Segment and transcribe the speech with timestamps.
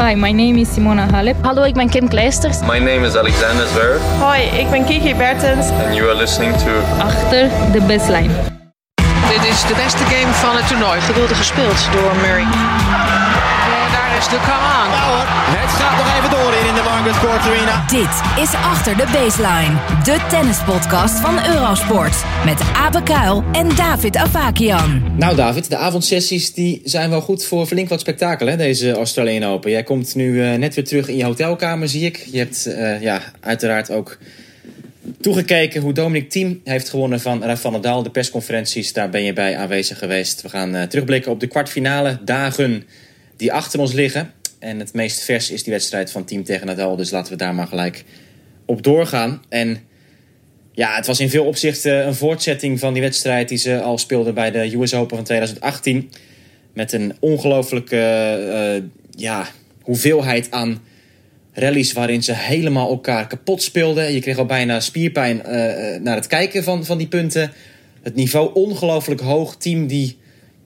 [0.00, 1.36] Hi, my name is Simona Halep.
[1.42, 2.60] Hallo, ik ben Kim Kleisters.
[2.60, 4.00] My name is Alexander Zverev.
[4.18, 5.66] Hoi, ik ben Kiki Bertens.
[5.84, 6.70] And you are listening to...
[6.98, 8.32] Achter de baseline.
[9.34, 11.00] Dit is de beste game van het toernooi.
[11.00, 12.48] Geweldig gespeeld door Murray.
[13.80, 14.90] En daar is de come on.
[15.06, 15.26] Hoor,
[15.58, 16.69] het gaat nog even door in,
[17.00, 22.24] Dit is Achter de Baseline, de tennispodcast van Eurosport.
[22.44, 25.16] Met Abe Kuil en David Avakian.
[25.16, 29.50] Nou David, de avondsessies die zijn wel goed voor flink wat spektakel hè, deze Australian
[29.52, 29.70] Open.
[29.70, 32.26] Jij komt nu uh, net weer terug in je hotelkamer zie ik.
[32.30, 34.18] Je hebt uh, ja, uiteraard ook
[35.20, 38.02] toegekeken hoe Dominic Thiem heeft gewonnen van Rafael Nadal.
[38.02, 40.42] De persconferenties, daar ben je bij aanwezig geweest.
[40.42, 42.84] We gaan uh, terugblikken op de kwartfinale dagen
[43.36, 44.32] die achter ons liggen.
[44.60, 46.96] En het meest vers is die wedstrijd van Team tegen Nadal.
[46.96, 48.04] Dus laten we daar maar gelijk
[48.64, 49.42] op doorgaan.
[49.48, 49.78] En
[50.72, 54.34] ja, het was in veel opzichten een voortzetting van die wedstrijd die ze al speelden
[54.34, 56.10] bij de US Open van 2018.
[56.74, 57.96] Met een ongelooflijke
[58.80, 59.48] uh, ja,
[59.82, 60.82] hoeveelheid aan
[61.52, 64.12] rallies waarin ze helemaal elkaar kapot speelden.
[64.12, 65.52] Je kreeg al bijna spierpijn uh,
[66.00, 67.52] naar het kijken van, van die punten.
[68.02, 69.56] Het niveau ongelooflijk hoog.
[69.56, 70.18] Team die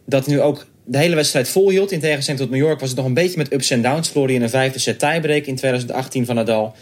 [0.07, 1.93] dat nu ook de hele wedstrijd volhield.
[1.93, 4.13] In tegenstelling tot New York was het nog een beetje met ups en downs.
[4.13, 6.75] Hij in een vijfde set tiebreak in 2018 van Nadal.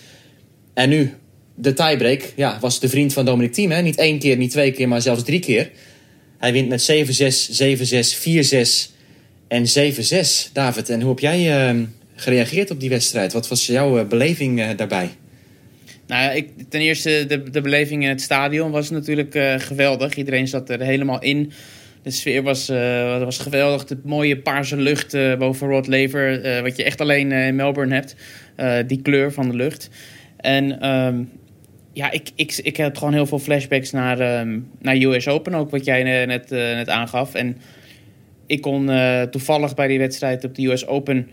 [0.74, 1.14] En nu,
[1.54, 3.70] de tiebreak, ja, was de vriend van Dominic Thiem.
[3.70, 3.82] Hè?
[3.82, 5.70] Niet één keer, niet twee keer, maar zelfs drie keer.
[6.38, 6.94] Hij wint met 7-6,
[7.62, 8.90] 7-6, 4-6
[9.48, 9.64] en
[10.48, 10.52] 7-6.
[10.52, 11.82] David, en hoe heb jij uh,
[12.14, 13.32] gereageerd op die wedstrijd?
[13.32, 15.10] Wat was jouw uh, beleving uh, daarbij?
[16.06, 20.14] Nou ja, ik, ten eerste de, de beleving in het stadion was natuurlijk uh, geweldig.
[20.14, 21.52] Iedereen zat er helemaal in.
[22.02, 23.84] De sfeer was, uh, was geweldig.
[23.84, 26.56] De mooie paarse lucht uh, boven Rod Laver.
[26.56, 28.16] Uh, wat je echt alleen in Melbourne hebt.
[28.86, 29.90] die kleur van de lucht.
[30.36, 31.30] En um,
[31.92, 35.70] ja, ik, ik, ik heb gewoon heel veel flashbacks naar, um, naar US Open ook.
[35.70, 37.34] Wat jij net, net aangaf.
[37.34, 37.56] En
[38.46, 38.90] ik kon
[39.30, 41.30] toevallig bij die wedstrijd op de US Open...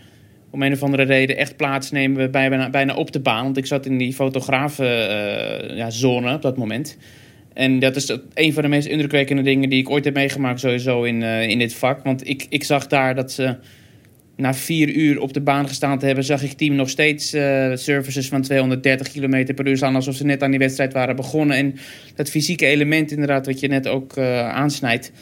[0.50, 3.44] om een of andere reden echt plaatsnemen bijna, bijna op de baan.
[3.44, 6.96] Want ik zat in die fotografenzone ja, op dat moment...
[7.52, 11.02] En dat is een van de meest indrukwekkende dingen die ik ooit heb meegemaakt, sowieso
[11.02, 12.04] in, uh, in dit vak.
[12.04, 13.56] Want ik, ik zag daar dat ze
[14.36, 17.70] na vier uur op de baan gestaan te hebben, zag ik team nog steeds uh,
[17.74, 19.94] services van 230 km per uur staan.
[19.94, 21.56] Alsof ze net aan die wedstrijd waren begonnen.
[21.56, 21.74] En
[22.14, 25.12] dat fysieke element, inderdaad, wat je net ook uh, aansnijdt.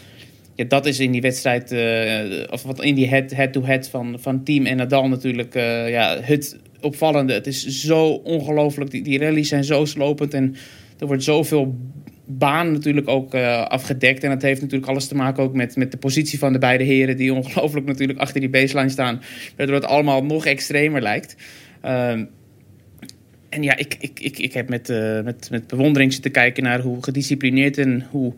[0.54, 1.74] Ja, dat is in die wedstrijd,
[2.50, 5.54] of wat in die head-to-head -head van, van team en Nadal natuurlijk
[5.88, 7.32] ja, het opvallende.
[7.32, 8.90] Het is zo ongelooflijk.
[8.90, 10.56] Die, die rallies zijn zo slopend en
[10.98, 11.76] er wordt zoveel
[12.30, 14.24] baan natuurlijk ook uh, afgedekt.
[14.24, 16.84] En dat heeft natuurlijk alles te maken ook met, met de positie van de beide
[16.84, 17.16] heren...
[17.16, 19.20] die ongelooflijk natuurlijk achter die baseline staan.
[19.56, 21.36] Waardoor het allemaal nog extremer lijkt.
[21.84, 22.10] Uh,
[23.48, 26.80] en ja, ik, ik, ik, ik heb met, uh, met, met bewondering zitten kijken naar
[26.80, 27.78] hoe gedisciplineerd...
[27.78, 28.34] en hoe,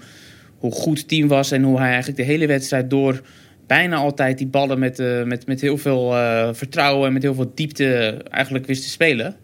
[0.59, 3.22] hoe goed het team was en hoe hij eigenlijk de hele wedstrijd door...
[3.67, 6.11] bijna altijd die ballen met, uh, met, met heel veel
[6.53, 9.37] vertrouwen en met heel veel diepte eigenlijk wist te spelen...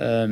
[0.00, 0.24] Uh,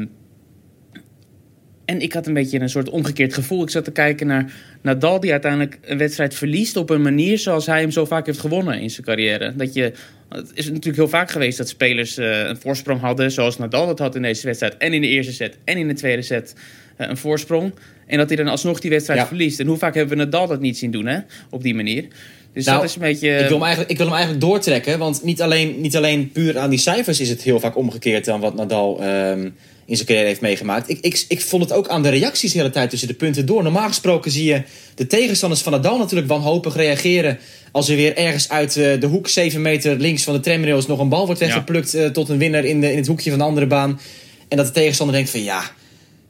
[1.91, 3.63] en ik had een beetje een soort omgekeerd gevoel.
[3.63, 4.53] Ik zat te kijken naar
[4.83, 8.39] Nadal, die uiteindelijk een wedstrijd verliest op een manier zoals hij hem zo vaak heeft
[8.39, 9.53] gewonnen in zijn carrière.
[9.57, 9.93] Dat je,
[10.29, 13.99] het is natuurlijk heel vaak geweest dat spelers uh, een voorsprong hadden, zoals Nadal dat
[13.99, 14.77] had in deze wedstrijd.
[14.77, 16.55] En in de eerste set en in de tweede set
[16.99, 17.73] uh, een voorsprong.
[18.07, 19.27] En dat hij dan alsnog die wedstrijd ja.
[19.27, 19.61] verliest.
[19.61, 21.19] En hoe vaak hebben we Nadal dat niet zien doen, hè?
[21.51, 22.05] Op die manier.
[22.53, 23.29] Dus nou, dat is een beetje...
[23.29, 24.99] Ik wil, hem eigenlijk, ik wil hem eigenlijk doortrekken.
[24.99, 28.41] Want niet alleen, niet alleen puur aan die cijfers is het heel vaak omgekeerd dan
[28.41, 29.05] wat Nadal...
[29.05, 29.55] Um,
[29.91, 30.89] in zijn carrière heeft meegemaakt.
[30.89, 33.47] Ik, ik, ik vond het ook aan de reacties de hele tijd tussen de punten
[33.47, 33.63] door.
[33.63, 34.63] Normaal gesproken zie je
[34.95, 37.39] de tegenstanders van Nadal natuurlijk wanhopig reageren...
[37.73, 40.87] als er weer ergens uit uh, de hoek 7 meter links van de tramrails...
[40.87, 42.05] nog een bal wordt weggeplukt ja.
[42.05, 44.01] uh, tot een winnaar in, de, in het hoekje van de andere baan.
[44.49, 45.71] En dat de tegenstander denkt van ja,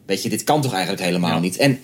[0.07, 1.41] weet je, dit kan toch eigenlijk helemaal ja.
[1.41, 1.57] niet.
[1.57, 1.79] En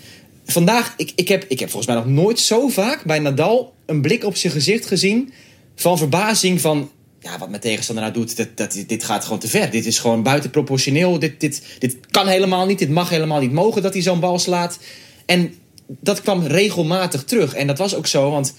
[0.47, 3.75] vandaag, ik, ik, heb, ik heb volgens mij nog nooit zo vaak bij Nadal...
[3.87, 5.33] een blik op zijn gezicht gezien
[5.75, 6.91] van verbazing van
[7.27, 9.71] ja, wat mijn tegenstander nou doet, dat, dat, dit gaat gewoon te ver.
[9.71, 11.19] Dit is gewoon buitenproportioneel.
[11.19, 12.79] Dit, dit, dit kan helemaal niet.
[12.79, 14.79] Dit mag helemaal niet mogen dat hij zo'n bal slaat.
[15.27, 15.55] En
[15.87, 17.55] dat kwam regelmatig terug.
[17.55, 18.55] En dat was ook zo, want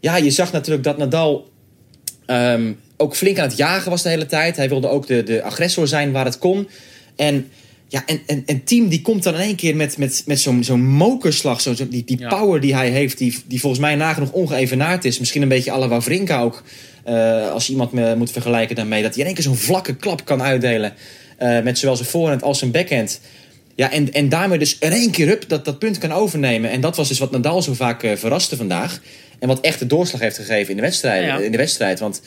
[0.00, 1.50] ja, je zag natuurlijk dat Nadal
[2.26, 4.56] um, ook flink aan het jagen was de hele tijd.
[4.56, 6.68] Hij wilde ook de, de agressor zijn waar het kon.
[7.16, 7.48] En
[7.88, 10.64] ja, en, en, en Team die komt dan in één keer met, met, met zo'n
[10.64, 11.60] zo'n mokerslag.
[11.60, 12.28] Zo, die die ja.
[12.28, 15.18] power die hij heeft, die, die volgens mij nagenoeg ongeëvenaard is.
[15.18, 16.62] Misschien een beetje alle Wawrinka ook.
[17.08, 19.02] Uh, als je iemand me moet vergelijken daarmee.
[19.02, 20.94] Dat hij in één keer zo'n vlakke klap kan uitdelen.
[21.42, 23.20] Uh, met zowel zijn voorhand als zijn backhand.
[23.74, 26.70] Ja, en, en daarmee dus in één keer up dat, dat punt kan overnemen.
[26.70, 29.00] En dat was dus wat Nadal zo vaak uh, verraste vandaag.
[29.38, 31.24] En wat echt de doorslag heeft gegeven in de wedstrijd.
[31.24, 31.44] Ja, ja.
[31.44, 32.00] In de wedstrijd.
[32.00, 32.22] Want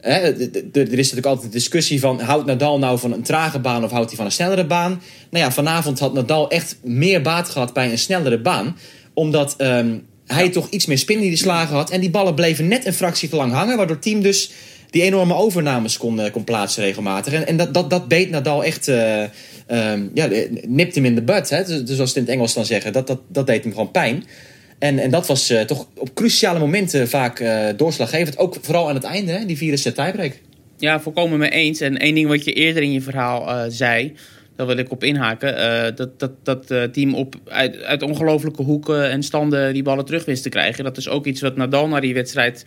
[0.00, 0.12] hè,
[0.72, 2.20] er is natuurlijk altijd de discussie van...
[2.20, 5.02] houdt Nadal nou van een trage baan of houdt hij van een snellere baan?
[5.30, 8.76] Nou ja, vanavond had Nadal echt meer baat gehad bij een snellere baan.
[9.14, 9.54] Omdat...
[9.58, 11.90] Um, hij toch iets meer spin in die slagen had.
[11.90, 13.76] En die ballen bleven net een fractie te lang hangen.
[13.76, 14.50] Waardoor team dus
[14.90, 17.32] die enorme overnames kon, eh, kon plaatsen regelmatig.
[17.32, 20.28] En, en dat, dat, dat beet Nadal echt, ehm, ja,
[20.66, 21.50] nipt hem in de butt.
[21.50, 21.64] Hè?
[21.64, 22.92] Dus, dus zoals ze het in het Engels dan zeggen.
[22.92, 24.24] Dat, dat, dat deed hem gewoon pijn.
[24.78, 28.38] En, en dat was eh, toch op cruciale momenten vaak eh, doorslaggevend.
[28.38, 29.46] Ook vooral aan het einde, hè?
[29.46, 30.38] die vierde set tiebreak.
[30.78, 31.80] Ja, volkomen mee eens.
[31.80, 34.12] En één ding wat je eerder in je verhaal zei,
[34.60, 35.56] daar wil ik op inhaken.
[35.56, 40.04] eh, dat dat, dat eh, team op, uit, uit ongelofelijke hoeken en standen die ballen
[40.04, 40.84] terug wist te krijgen.
[40.84, 42.64] Dat is ook iets wat Nadal na die wedstrijd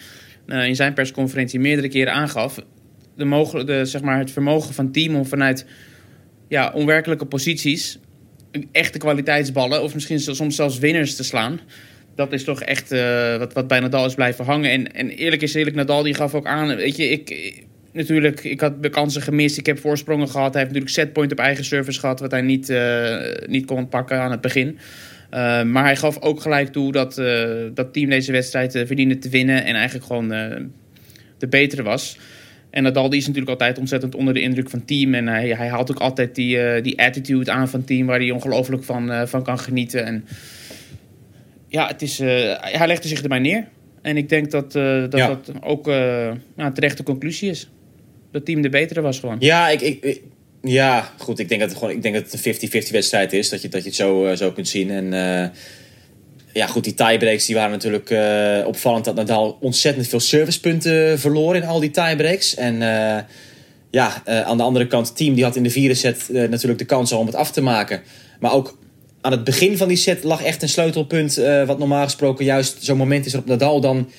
[0.47, 2.59] eh, in zijn persconferentie meerdere keren aangaf.
[3.15, 5.65] De de, zeg maar, het vermogen van team om vanuit
[6.47, 7.99] ja, onwerkelijke posities
[8.71, 11.59] echte kwaliteitsballen, of misschien soms zelfs winners te slaan.
[12.15, 12.89] Dat is toch echt
[13.39, 14.71] wat, wat bij Nadal is blijven hangen.
[14.71, 16.75] En, en eerlijk is eerlijk, Nadal die gaf ook aan.
[16.75, 17.29] Weet je, ik,
[17.93, 19.57] natuurlijk, ik had kansen gemist.
[19.57, 20.53] Ik heb voorsprongen gehad.
[20.53, 24.19] Hij heeft natuurlijk setpoint op eigen service gehad, wat hij niet, eh, niet kon pakken
[24.19, 24.67] aan het begin.
[24.67, 29.29] Uh, maar hij gaf ook gelijk toe dat uh, dat team deze wedstrijd verdiende te
[29.29, 30.27] winnen en eigenlijk gewoon
[31.37, 32.17] de betere was.
[32.69, 35.13] En Nadal die is natuurlijk altijd ontzettend onder de indruk van team.
[35.13, 38.83] En hij, hij haalt ook altijd die, die attitude aan van team waar hij ongelooflijk
[38.83, 40.05] van, van kan genieten.
[40.05, 40.25] En
[41.67, 43.67] ja, het is, hij legde zich erbij neer.
[44.01, 45.27] En ik denk dat dat, ja.
[45.27, 47.69] dat ook nou, een terechte conclusie is.
[48.33, 49.35] Dat team de betere was gewoon.
[49.39, 50.21] Ja, ik, ik,
[50.61, 51.39] ja, goed.
[51.39, 53.49] Ik denk dat het, gewoon, ik denk dat het een 50-50 wedstrijd is.
[53.49, 54.91] Dat je, dat je het zo, uh, zo kunt zien.
[54.91, 55.45] En uh,
[56.53, 59.05] ja, goed, die tiebreaks die waren natuurlijk uh, opvallend.
[59.05, 62.55] Dat Nadal ontzettend veel servicepunten verloor in al die tiebreaks.
[62.55, 62.79] En
[63.91, 66.85] ja, aan de andere kant, het team die had in de vierde set natuurlijk de
[66.85, 68.01] kans om het af te maken.
[68.39, 68.77] Maar ook
[69.21, 71.35] aan het begin van die set lag echt een sleutelpunt.
[71.65, 74.09] wat normaal gesproken juist zo'n moment is waarop Nadal dan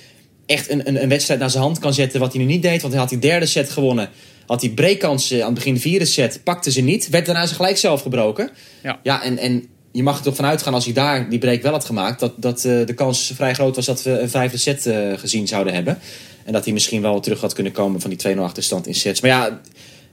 [0.47, 2.21] echt een, een, een wedstrijd naar zijn hand kan zetten.
[2.21, 4.09] Wat hij nu niet deed, want hij had die derde set gewonnen
[4.47, 7.09] had hij breekkansen aan het begin de vierde set, pakte ze niet.
[7.09, 8.51] Werd daarna ze gelijk zelf gebroken.
[8.83, 11.63] Ja, ja en, en je mag er toch vanuit gaan als hij daar die break
[11.63, 12.21] wel had gemaakt...
[12.21, 15.49] dat, dat uh, de kans vrij groot was dat we een vijfde set uh, gezien
[15.49, 15.99] zouden hebben.
[16.45, 19.21] En dat hij misschien wel terug had kunnen komen van die 2-0 achterstand in sets.
[19.21, 19.61] Maar ja,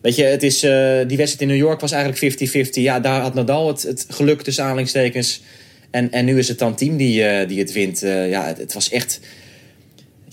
[0.02, 0.72] weet je, het is, uh,
[1.08, 2.70] die wedstrijd in New York was eigenlijk 50-50.
[2.72, 5.42] Ja, daar had Nadal het, het geluk tussen aanhalingstekens.
[5.90, 8.00] En, en nu is het dan team die, die het wint.
[8.00, 9.20] ja, het, het was echt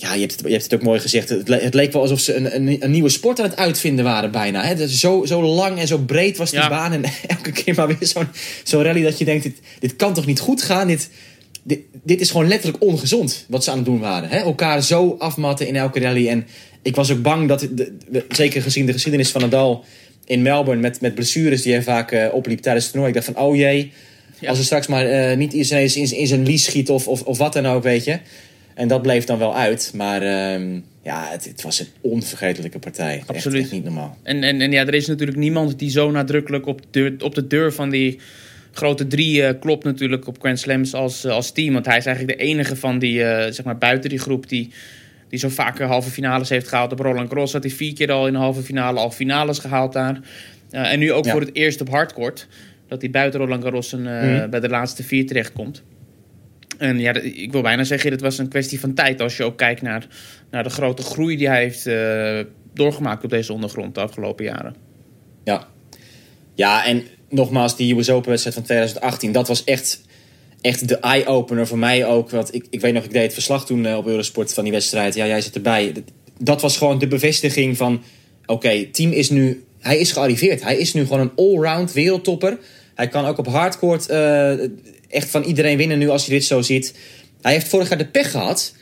[0.01, 1.29] ja, je hebt, het, je hebt het ook mooi gezegd.
[1.29, 4.05] Het, le het leek wel alsof ze een, een, een, nieuwe sport aan het uitvinden
[4.05, 4.65] waren bijna.
[4.65, 4.89] Hè?
[4.89, 6.69] Zo, zo lang en zo breed was die ja.
[6.69, 6.93] baan.
[6.93, 8.29] En elke keer maar weer zo'n
[8.65, 9.43] zo rally dat je denkt...
[9.43, 10.87] Dit, dit kan toch niet goed gaan?
[10.87, 11.09] Dit,
[11.63, 14.29] dit, dit is gewoon letterlijk ongezond wat ze aan het doen waren.
[14.29, 14.37] Hè?
[14.37, 16.29] Elkaar zo afmatten in elke rally.
[16.29, 16.47] En
[16.83, 17.61] ik was ook bang dat...
[17.61, 19.85] De, de, zeker gezien de geschiedenis van Nadal
[20.25, 20.83] in Melbourne...
[20.83, 23.17] met, met blessures die hij vaak uh, opliep tijdens het toernooi.
[23.17, 23.93] Ik dacht van, oh jee...
[24.41, 24.49] Ja.
[24.49, 27.39] Als er straks maar uh, niet ineens in, in zijn lies schiet of, of, of
[27.39, 28.19] wat dan ook, weet je...
[28.79, 29.93] En dat bleef dan wel uit.
[29.95, 33.23] Maar um, ja, het, het, was een onvergetelijke partij.
[33.27, 33.57] Absoluut.
[33.57, 34.17] Echt, echt niet normaal.
[34.23, 37.35] En, en, en ja, er is natuurlijk niemand die zo nadrukkelijk op de deur, op
[37.35, 38.19] de deur van die
[38.73, 41.73] grote drie uh, klopt natuurlijk op Grand Slams als, uh, als team.
[41.73, 44.71] Want hij is eigenlijk de enige van die, uh, zeg maar buiten die groep die,
[45.29, 46.93] die zo vaker halve finales heeft gehaald.
[46.93, 49.93] Op Roland Garros had hij vier keer al in de halve finale al finales gehaald
[49.93, 50.21] daar.
[50.71, 51.31] en nu ook ja.
[51.31, 52.47] voor het eerst op hardcourt.
[52.89, 54.51] Dat hij buiten Roland Garros een, mm.
[54.51, 55.83] bij de laatste vier terechtkomt.
[56.79, 59.21] En ja, ik wil bijna zeggen, het was een kwestie van tijd.
[59.21, 60.07] Als je ook kijkt naar,
[60.51, 62.41] naar de grote groei die hij heeft uh,
[62.75, 64.75] doorgemaakt op deze ondergrond de afgelopen jaren.
[65.45, 65.69] Ja,
[66.55, 70.01] ja en nogmaals, die US Open wedstrijd van 2018, dat was echt,
[70.61, 72.31] echt de eye-opener voor mij ook.
[72.31, 74.73] Want ik, ik weet nog, ik deed het verslag toen uh, op Eurosport van die
[74.73, 75.15] wedstrijd.
[75.15, 75.93] Ja, jij zit erbij.
[76.39, 78.03] Dat was gewoon de bevestiging van,
[78.47, 80.63] oké, team is nu, hij is gearriveerd.
[80.63, 82.59] Hij is nu gewoon een allround wereldtopper.
[82.95, 84.53] Hij kan ook op hardcourt uh,
[85.09, 86.95] echt van iedereen winnen nu als je dit zo ziet.
[87.43, 88.73] Hij heeft vorig jaar de pech gehad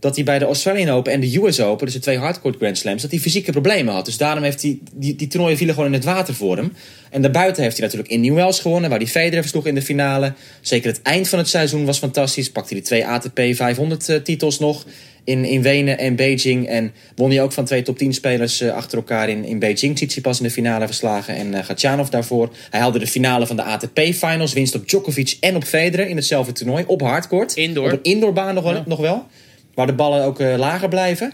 [0.00, 2.78] dat hij bij de Australian Open en de US Open, dus de twee hardcourt Grand
[2.78, 4.04] Slams, dat hij fysieke problemen had.
[4.04, 6.72] Dus daarom heeft hij, die, die toernooien vielen gewoon in het water voor hem.
[7.10, 10.32] En daarbuiten heeft hij natuurlijk in New gewonnen, waar hij Federer versloeg in de finale.
[10.60, 12.50] Zeker het eind van het seizoen was fantastisch.
[12.50, 14.84] Pakte hij die twee ATP 500 uh, titels nog
[15.26, 16.68] in, in Wenen en Beijing.
[16.68, 19.94] En won hij ook van twee top 10 spelers uh, achter elkaar in, in Beijing.
[19.94, 22.50] Tsitsipas in de finale verslagen en uh, Gatjanov daarvoor.
[22.70, 24.52] Hij haalde de finale van de ATP Finals.
[24.52, 26.84] Winst op Djokovic en op Federer in hetzelfde toernooi.
[26.86, 27.56] Op hardcourt.
[27.56, 27.86] Indoor.
[27.86, 28.82] Op een indoorbaan nog, ja.
[28.86, 29.26] nog wel.
[29.74, 31.32] Waar de ballen ook uh, lager blijven.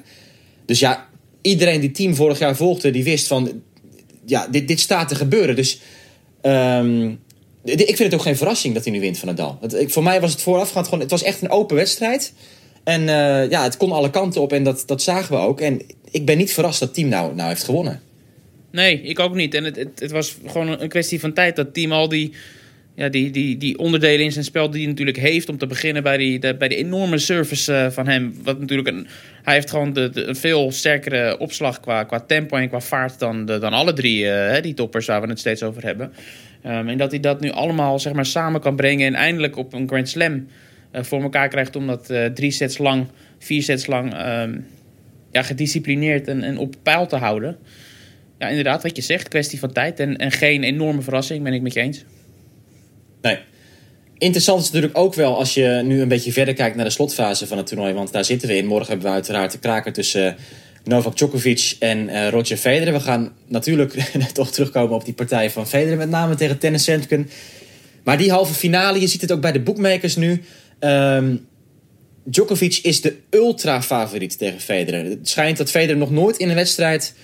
[0.67, 1.09] Dus ja,
[1.43, 3.63] iedereen die team vorig jaar volgde, die wist van...
[4.27, 5.57] Ja, dit, dit staat te gebeuren.
[5.57, 5.81] Dus
[6.43, 7.21] um,
[7.65, 9.59] ik vind het ook geen verrassing dat hij nu wint van Nadal.
[9.77, 11.01] Ik, voor mij was het voorafgaand gewoon...
[11.01, 12.33] Het was echt een open wedstrijd.
[12.85, 15.61] En uh, ja, het kon alle kanten op en dat, dat zagen we ook.
[15.61, 18.01] En ik ben niet verrast dat team nou, nou heeft gewonnen.
[18.71, 19.55] Nee, ik ook niet.
[19.55, 22.33] En het, het, was gewoon een kwestie van tijd dat team al die,
[22.95, 25.49] ja, die, die, die onderdelen in zijn spel die hij natuurlijk heeft.
[25.49, 28.35] Om te beginnen bij die, de, bij de enorme service uh, van hem.
[28.43, 29.07] Wat natuurlijk een,
[29.43, 33.47] hij heeft gewoon de, een veel sterkere opslag qua, qua tempo en qua vaart dan,
[33.47, 36.13] dan alle drie uh, die toppers waar we het steeds over hebben.
[36.67, 39.73] Um, en dat hij dat nu allemaal zeg maar, samen kan brengen en eindelijk op
[39.73, 40.47] een Grand Slam
[40.93, 43.07] voor elkaar krijgt om dat uh, drie sets lang,
[43.39, 44.67] vier sets lang um,
[45.33, 47.59] ja, gedisciplineerd en, en op peil te houden.
[48.39, 51.63] Ja, inderdaad, wat je zegt, kwestie van tijd en, en geen enorme verrassing, ben ik
[51.63, 52.05] met je eens.
[53.23, 53.39] Nee.
[54.19, 57.47] Interessant is natuurlijk ook wel als je nu een beetje verder kijkt naar de slotfase
[57.47, 57.93] van het toernooi.
[57.93, 58.67] Want daar zitten we in.
[58.67, 60.37] Morgen hebben we uiteraard de kraker tussen
[60.85, 62.93] Novak Djokovic en eh, Roger Federer.
[62.93, 63.93] We gaan natuurlijk
[64.33, 65.97] toch terugkomen op die partij van Federer.
[65.97, 67.29] Met name tegen Tennis Centrum.
[68.05, 70.43] Maar die halve finale, je ziet het ook bij de bookmakers nu.
[70.83, 71.37] Ehm,
[72.25, 75.05] Djokovic is de ultra-favoriet tegen Federer.
[75.05, 77.15] Het schijnt dat Federer nog nooit in een wedstrijd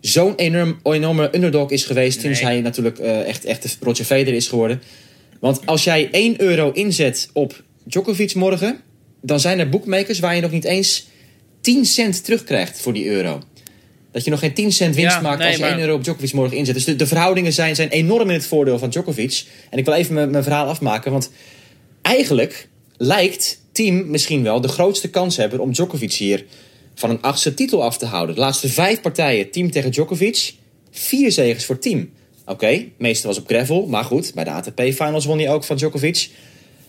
[0.00, 2.20] zo'n enorm, enorme underdog is geweest.
[2.20, 4.82] Sinds hij natuurlijk eh, echt, echt de Roger Federer is geworden.
[5.40, 8.80] Want als jij 1 euro inzet op Djokovic morgen...
[9.22, 11.06] dan zijn er bookmakers waar je nog niet eens
[11.60, 13.42] 10 cent terugkrijgt voor die euro.
[14.12, 15.94] Dat je nog geen 10 cent winst Ja, maakt nee, als je maar- 1 euro
[15.94, 16.74] op Djokovic morgen inzet.
[16.74, 19.44] Dus de, de verhoudingen zijn, zijn enorm in het voordeel van Djokovic.
[19.70, 21.12] En ik wil even mijn, mijn verhaal afmaken.
[21.12, 21.30] Want
[22.02, 26.44] eigenlijk lijkt Team misschien wel de grootste kans hebben om Djokovic hier
[26.94, 28.34] van een achtste titel af te houden.
[28.34, 30.54] De laatste vijf partijen, Team tegen Djokovic,
[30.90, 32.10] vier zegens voor Team.
[32.46, 36.30] Oké, meeste was op gravel, maar goed, bij de ATP-finals won hij ook van Djokovic.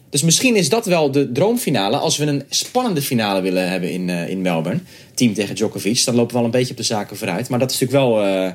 [0.10, 1.98] Dus misschien is dat wel de droomfinale.
[1.98, 4.82] Als we een spannende finale willen hebben in, eh, in Melbourne,
[5.14, 7.50] Team tegen Djokovic, dan lopen we wel een beetje op de zaken vooruit.
[7.50, 8.52] Maar dat is natuurlijk wel, eh,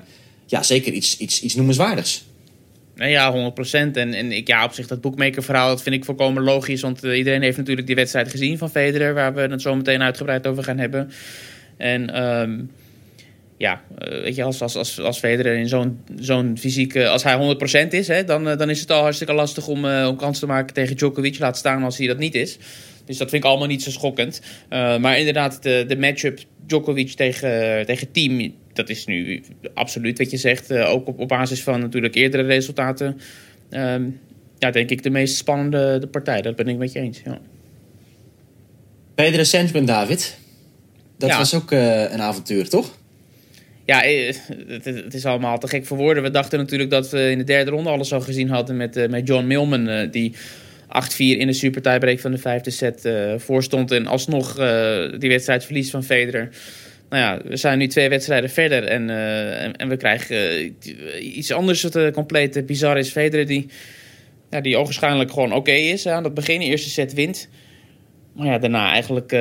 [0.47, 2.25] ja, zeker iets, iets, iets noemenswaardigs.
[2.97, 3.73] Nee, ja, 100%.
[3.73, 6.81] En, en ik, ja, op zich dat boekmaker-verhaal, dat vind ik volkomen logisch.
[6.81, 10.03] Want eh, iedereen heeft natuurlijk die wedstrijd gezien van Federer, waar we het zo meteen
[10.03, 11.11] uitgebreid over gaan hebben.
[11.77, 12.61] En ehm,
[13.57, 18.09] ja, eh, weet je, als, als, Federer in zo'n zo'n fysieke, als hij 100% is,
[18.09, 20.97] hè, dan, eh, dan is het al hartstikke lastig om, om kans te maken tegen
[20.97, 22.59] Djokovic, laat staan als hij dat niet is.
[23.05, 24.41] Dus dat vind ik allemaal niet zo schokkend.
[24.69, 29.43] Maar inderdaad, de, de matchup Djokovic tegen, tegen team, dat is nu
[29.75, 30.71] absoluut wat je zegt.
[30.71, 33.21] Eh, ook op, op basis van natuurlijk eerdere resultaten.
[33.71, 34.05] Ehm,
[34.59, 36.43] ja, denk ik de meest spannende de partij.
[36.43, 37.21] Dat ben ik met je eens.
[37.25, 37.41] Ja.
[39.45, 40.39] Sandgren, David.
[41.19, 41.39] Dat Ja.
[41.39, 42.99] was ook eh, een avontuur, toch?
[43.85, 44.35] Ja, eh,
[44.69, 46.23] het, is allemaal te gek voor woorden.
[46.23, 49.09] We dachten natuurlijk dat we in de derde ronde alles al gezien hadden met, eh,
[49.09, 49.89] met John Millman.
[49.89, 50.35] eh, die
[50.89, 53.91] 8-4 in de super tiebreak van de vijfde set eh voorstond.
[53.91, 56.49] En alsnog eh, die wedstrijd verliest van Federer.
[57.09, 58.85] Nou ja, we zijn nu twee wedstrijden verder.
[58.85, 63.11] En, eh, en, en we krijgen eh, iets anders wat eh, compleet bizar is.
[63.11, 63.67] Federer die,
[64.51, 66.59] ja, die ogenschijnlijk gewoon oké is aan het begin.
[66.59, 67.49] De eerste set wint.
[68.33, 69.37] Maar ja, daarna eigenlijk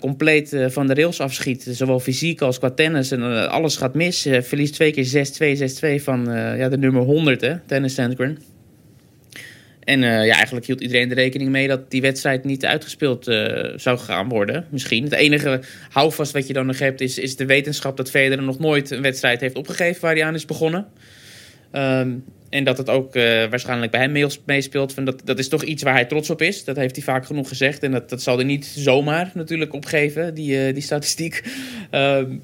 [0.00, 1.66] compleet van de rails afschiet.
[1.70, 3.10] Zowel fysiek als qua tennis.
[3.10, 4.28] En alles gaat mis.
[4.40, 5.26] Verliest twee keer
[5.96, 6.24] 6-2, 6-2 van
[6.56, 8.38] ja, de nummer 100, hè, Tennis Sandgren.
[9.84, 13.72] En eh, ja, eigenlijk hield iedereen er rekening mee dat die wedstrijd niet uitgespeeld eh,
[13.76, 14.66] zou gaan worden.
[14.70, 15.04] Misschien.
[15.04, 18.58] Het enige houvast wat je dan nog hebt is, is de wetenschap dat Federer nog
[18.58, 20.86] nooit een wedstrijd heeft opgegeven waar hij aan is begonnen.
[21.70, 22.10] Ehm,
[22.50, 24.94] en dat het ook eh, waarschijnlijk bij hem meespeelt.
[24.94, 26.64] Van dat, dat is toch iets waar hij trots op is.
[26.64, 27.82] Dat heeft hij vaak genoeg gezegd.
[27.82, 31.42] En dat, dat zal hij niet zomaar natuurlijk opgeven, die, die statistiek.
[31.90, 32.34] Ehm,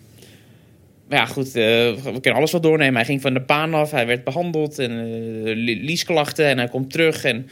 [1.09, 1.53] ja, goed, eh,
[1.95, 2.95] we kunnen alles wel doornemen.
[2.95, 6.69] Hij ging van de baan af, hij werd behandeld en eh, li- liesklachten en hij
[6.69, 7.25] komt terug.
[7.25, 7.49] En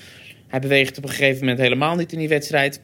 [0.49, 2.81] hij beweegt op een gegeven moment helemaal niet in die wedstrijd.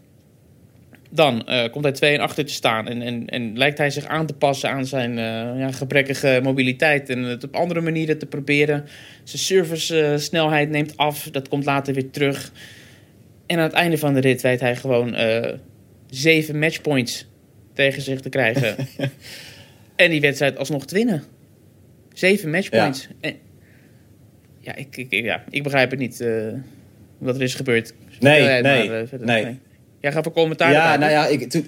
[1.11, 4.05] Dan eh, komt hij 2 en achter te staan en, en, en lijkt hij zich
[4.05, 8.27] aan te passen aan zijn eh, ja, gebrekkige mobiliteit en het op andere manieren te
[8.27, 8.85] proberen.
[9.25, 12.53] Zijn service-snelheid neemt af, dat komt later weer terug.
[13.47, 15.17] En aan het einde van de rit weet hij gewoon
[16.11, 17.27] zeven matchpoints
[17.75, 18.77] tegen zich te krijgen.
[20.05, 21.25] en die wedstrijd alsnog te winnen.
[22.13, 23.09] Zeven matchpoints.
[23.21, 23.35] En,
[24.61, 26.29] ja, ik, ik, ja, ik begrijp het niet eh,
[27.19, 27.93] wat er is gebeurd.
[28.21, 29.27] Nee, nee, maar, eh, verder.
[29.27, 29.59] nee.
[30.01, 31.65] Jij gaat voor commentaar Ja, nou ja, ik, to-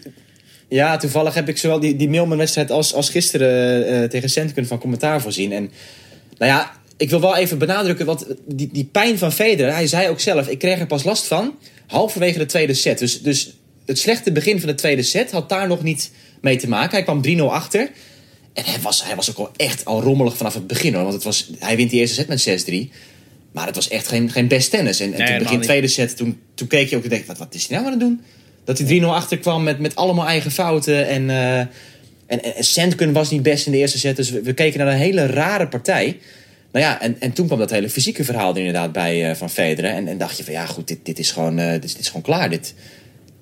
[0.69, 4.79] ja, toevallig heb ik zowel die, die Milman-wedstrijd als, als gisteren eh, tegen Sandkun van
[4.79, 5.53] commentaar voorzien.
[5.53, 5.71] En
[6.38, 10.09] nou ja, ik wil wel even benadrukken, want die, die pijn van Federer, hij zei
[10.09, 12.99] ook zelf, ik kreeg er pas last van halverwege de tweede set.
[12.99, 16.11] Dus, dus het slechte begin van de tweede set had daar nog niet
[16.41, 16.91] mee te maken.
[16.91, 17.88] Hij kwam 3-0 achter.
[18.54, 21.02] En hij was, hij was ook al echt al rommelig vanaf het begin hoor.
[21.02, 22.92] Want het was, hij wint die eerste set met 6-3.
[23.52, 25.00] Maar het was echt geen, geen best tennis.
[25.00, 25.66] En, en toen begin niet.
[25.66, 27.99] tweede set, toen, toen keek je ook en dacht, wat, wat is hij nou aan
[27.99, 28.23] het doen?
[28.64, 31.06] Dat hij 3-0 achterkwam met, met allemaal eigen fouten.
[31.06, 31.66] En, eh
[32.26, 34.16] en, en, Sandkun was niet best in de eerste set.
[34.16, 36.18] Dus we, we keken naar een hele rare partij.
[36.73, 39.50] Nou ja, en, en toen kwam dat hele fysieke verhaal er inderdaad bij eh, van
[39.50, 39.90] Federer.
[39.90, 42.00] En, en dacht je van ja, goed, dit, dit, is, gewoon, eh, dit, is, dit
[42.00, 42.50] is gewoon klaar.
[42.50, 42.75] Dit,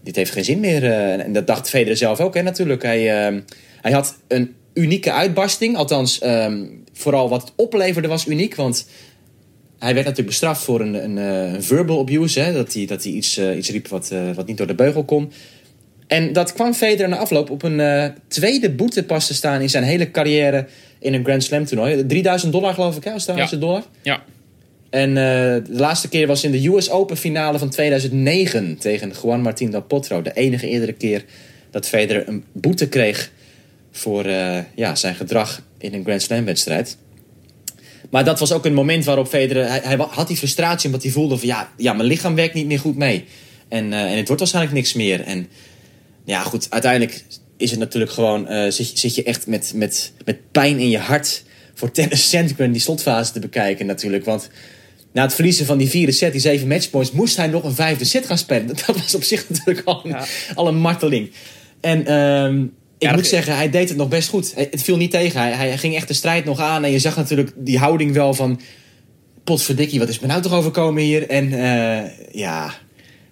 [0.03, 0.93] dit heeft geen zin meer.
[0.93, 2.83] en, dat dacht Federer zelf ook, hè, natuurlijk.
[2.83, 3.01] Hij,
[3.81, 5.77] hij had een unieke uitbarsting.
[5.77, 8.55] Althans, ehm, vooral wat het opleverde was uniek.
[8.55, 8.87] Want
[9.79, 12.41] hij werd natuurlijk bestraft voor een, een, eh, een verbal abuse.
[12.41, 14.75] Hè, dat hij, dat hij iets, eh, iets riep wat, eh, wat niet door de
[14.75, 15.33] beugel kon.
[16.07, 19.85] En dat kwam Federer na afloop op een tweede boete pas te staan in zijn
[19.85, 20.67] hele carrière
[20.99, 22.07] in een Grand Slam toernooi.
[22.07, 23.11] 3000 dollar geloof ik, hè?
[23.11, 23.61] Australische Ja.
[23.61, 23.83] dollar.
[24.03, 24.23] Ja.
[24.91, 29.71] En de laatste keer was in de US Open finale van 2009 tegen Juan Martín
[29.71, 30.23] del Potro.
[30.23, 31.25] De enige eerdere keer
[31.71, 33.31] dat Federer een boete kreeg
[33.93, 36.97] voor eh, ja, zijn gedrag in een Grand Slam wedstrijd.
[38.11, 39.69] Maar dat was ook een moment waarop Federer...
[39.69, 41.49] Hij, hij had die frustratie omdat hij voelde van...
[41.49, 43.25] Ja, ja mijn lichaam werkt niet meer goed mee.
[43.69, 45.21] En, eh, en het wordt waarschijnlijk niks meer.
[45.21, 45.49] En
[46.25, 47.25] ja, goed, uiteindelijk
[47.57, 48.49] is het natuurlijk gewoon...
[48.49, 51.43] eh, zit, je- zit je echt met, met, met pijn in je hart...
[51.75, 54.25] voor Tennis Sandgren die slotfase te bekijken natuurlijk.
[54.25, 54.49] Want
[55.13, 57.11] na het verliezen van die vierde set, die zeven matchpoints...
[57.13, 58.67] moest hij nog een vijfde set gaan spelen.
[58.87, 60.25] Dat was op zich natuurlijk al een, Ja.
[60.55, 61.31] al een marteling.
[61.81, 62.65] En ehm,
[63.03, 64.53] ik Ja, moet zeggen, hij deed het nog best goed.
[64.55, 65.41] Het viel niet tegen.
[65.41, 66.85] Hij, hij ging echt de strijd nog aan.
[66.85, 68.61] En je zag natuurlijk die houding wel van...
[69.45, 71.29] Potverdikkie, wat is me nou toch overkomen hier?
[71.29, 72.75] En eh, ja...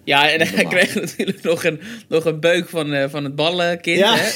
[0.03, 3.97] Ja, en hij kreeg natuurlijk nog een, nog een beuk van, eh, van het ballenkind.
[3.99, 4.15] Ja.
[4.17, 4.29] Hè?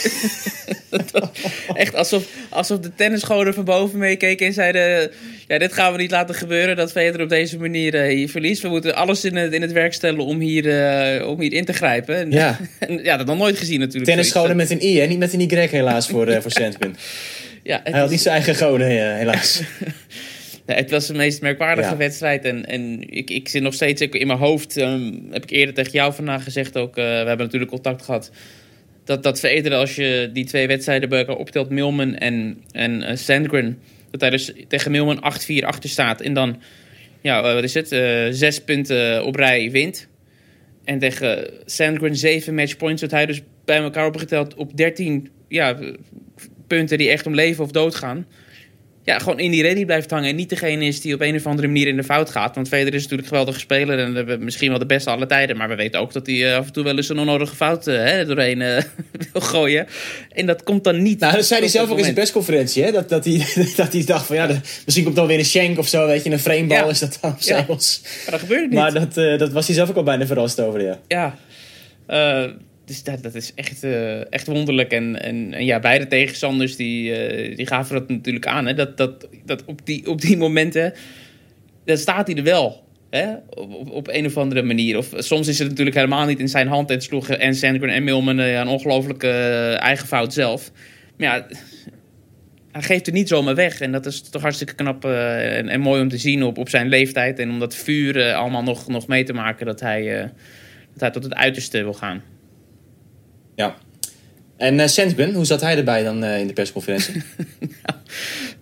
[0.89, 1.29] Dat was
[1.75, 5.11] Echt alsof, alsof de tennisscholen van boven meekeken en zeiden...
[5.47, 8.61] Ja, dit gaan we niet laten gebeuren, dat Federer op deze manier eh, hier verliest.
[8.61, 10.69] We moeten alles in het, in het werk stellen om hier,
[11.19, 12.15] eh, om hier in te grijpen.
[12.17, 12.59] En, Ja.
[12.79, 14.05] en, ja, dat nog nooit gezien natuurlijk.
[14.05, 15.05] Tennisscholen met een I, hè?
[15.07, 16.95] Niet met een Y helaas voor, voor Sandgren.
[17.63, 19.61] Ja, Hij had is- niet zijn eigen goden, helaas.
[20.65, 21.97] Nee, het was de meest merkwaardige Ja.
[21.97, 22.45] wedstrijd.
[22.45, 24.77] En, en ik, ik zit nog steeds in mijn hoofd.
[24.77, 26.97] ehm, heb ik eerder tegen jou vandaag gezegd ook.
[26.97, 28.31] eh, we hebben natuurlijk contact gehad.
[29.03, 29.39] Dat, dat
[29.73, 33.79] als je die twee wedstrijden bij elkaar optelt, Milman en, en eh, Sandgren.
[34.11, 36.21] Dat hij dus tegen Milman 8-4 achter staat.
[36.21, 36.61] En dan,
[37.21, 37.87] ja, eh, wat is het?
[38.35, 40.07] zes punten op rij wint.
[40.83, 43.01] En tegen Sandgren zeven matchpoints.
[43.01, 45.77] Dat hij dus bij elkaar opgeteld op 13 ja,
[46.67, 48.25] punten die echt om leven of dood gaan
[49.05, 50.29] ja, gewoon in die rally blijft hangen.
[50.29, 52.55] En niet degene is die op een of andere manier in de fout gaat.
[52.55, 53.99] Want Federer is natuurlijk een geweldige speler.
[53.99, 55.57] En misschien wel de beste alle tijden.
[55.57, 57.87] Maar we weten ook dat hij eh, af en toe wel eens een onnodige fout
[57.87, 58.83] eh, hè, doorheen eh,
[59.31, 59.87] wil gooien.
[60.31, 61.19] En dat komt dan niet.
[61.19, 62.83] Nou, dat zei hij zelf ook in zijn persconferentie.
[62.83, 62.91] Hè?
[62.91, 63.45] Dat, dat, hij,
[63.75, 66.07] dat hij dacht van ja, de- misschien komt dan weer een shank of zo.
[66.07, 66.89] Weet je, een framebal Ja.
[66.89, 67.55] is dat dan Ja.
[67.67, 67.77] Maar
[68.29, 68.79] dat gebeurt niet.
[68.79, 70.99] Maar dat, dat was hij zelf ook al bijna verrast over, ja.
[71.07, 71.35] Ja.
[72.85, 74.91] Dus dat, dat is echt, eh, echt wonderlijk.
[74.91, 78.65] En, en, ja, beide tegenstanders die, eh, die gaven dat natuurlijk aan.
[78.65, 78.73] Hè?
[78.73, 80.93] Dat, dat, dat op, die, op die momenten,
[81.85, 82.83] dan staat hij er wel.
[83.09, 83.33] Hè?
[83.49, 84.97] Op, op, een of andere manier.
[84.97, 86.91] Of soms is het natuurlijk helemaal niet in zijn hand.
[86.91, 89.29] En sloegen en Sandgren en Milman eh, een ongelooflijke
[89.79, 90.71] eigen fout zelf.
[91.17, 91.47] Maar ja,
[92.71, 93.79] hij geeft het niet zomaar weg.
[93.79, 96.87] En dat is toch hartstikke knap en, en mooi om te zien op, op zijn
[96.87, 97.39] leeftijd.
[97.39, 100.31] En om dat vuur allemaal nog, nog mee te maken dat hij,
[100.91, 102.23] dat hij tot het uiterste wil gaan.
[103.55, 103.75] Ja.
[104.57, 107.21] En eh Sandgren, hoe zat hij erbij dan eh, in de persconferentie?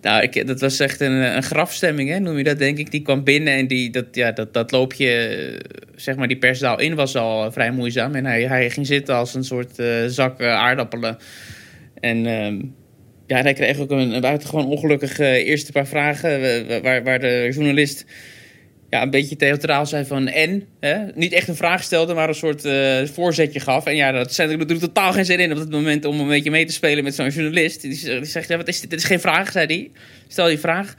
[0.03, 2.91] Nou, ik, dat was echt een, een grafstemming, hè, noem je dat, denk ik.
[2.91, 5.59] Die kwam binnen en die, dat, ja, dat, dat loopje, eh,
[5.95, 8.15] zeg maar, die perszaal in was al eh, vrij moeizaam.
[8.15, 11.17] En hij, hij ging zitten als een soort eh, zak eh, aardappelen.
[11.99, 12.61] En ehm,
[13.27, 16.67] ja, hij kreeg ook een, buitengewoon ongelukkige eerste paar vragen...
[16.67, 18.05] eh, waar, waar de journalist
[18.93, 20.63] ja, een beetje theatraal zei van en.
[20.79, 20.97] Hè?
[21.15, 23.85] Niet echt een vraag stelde, maar een soort eh, voorzetje gaf.
[23.85, 26.27] En ja, dat zet ik natuurlijk totaal geen zin in op dat moment om een
[26.27, 27.81] beetje mee te spelen met zo'n journalist.
[27.81, 28.89] Die, zegt, ja, wat is dit?
[28.89, 29.91] Dit is geen vraag, zei hij.
[30.27, 30.95] Stel die vraag.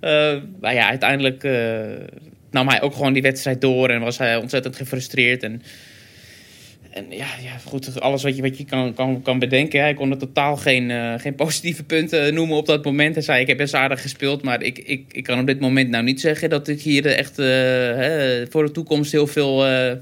[0.00, 1.80] Eh, maar ja, uiteindelijk eh,
[2.50, 5.42] nam hij ook gewoon die wedstrijd door en was hij ontzettend gefrustreerd.
[5.42, 5.62] En,
[6.98, 9.80] en ja, ja, goed, alles wat je, wat je kan, kan, kan bedenken.
[9.80, 13.14] Hij kon er totaal geen, eh, geen positieve punten noemen op dat moment.
[13.14, 15.90] Hij zei, ik heb best aardig gespeeld, maar ik, ik, ik kan op dit moment
[15.90, 19.96] nou niet zeggen dat ik hier echt eh, hè, voor de toekomst heel veel eh,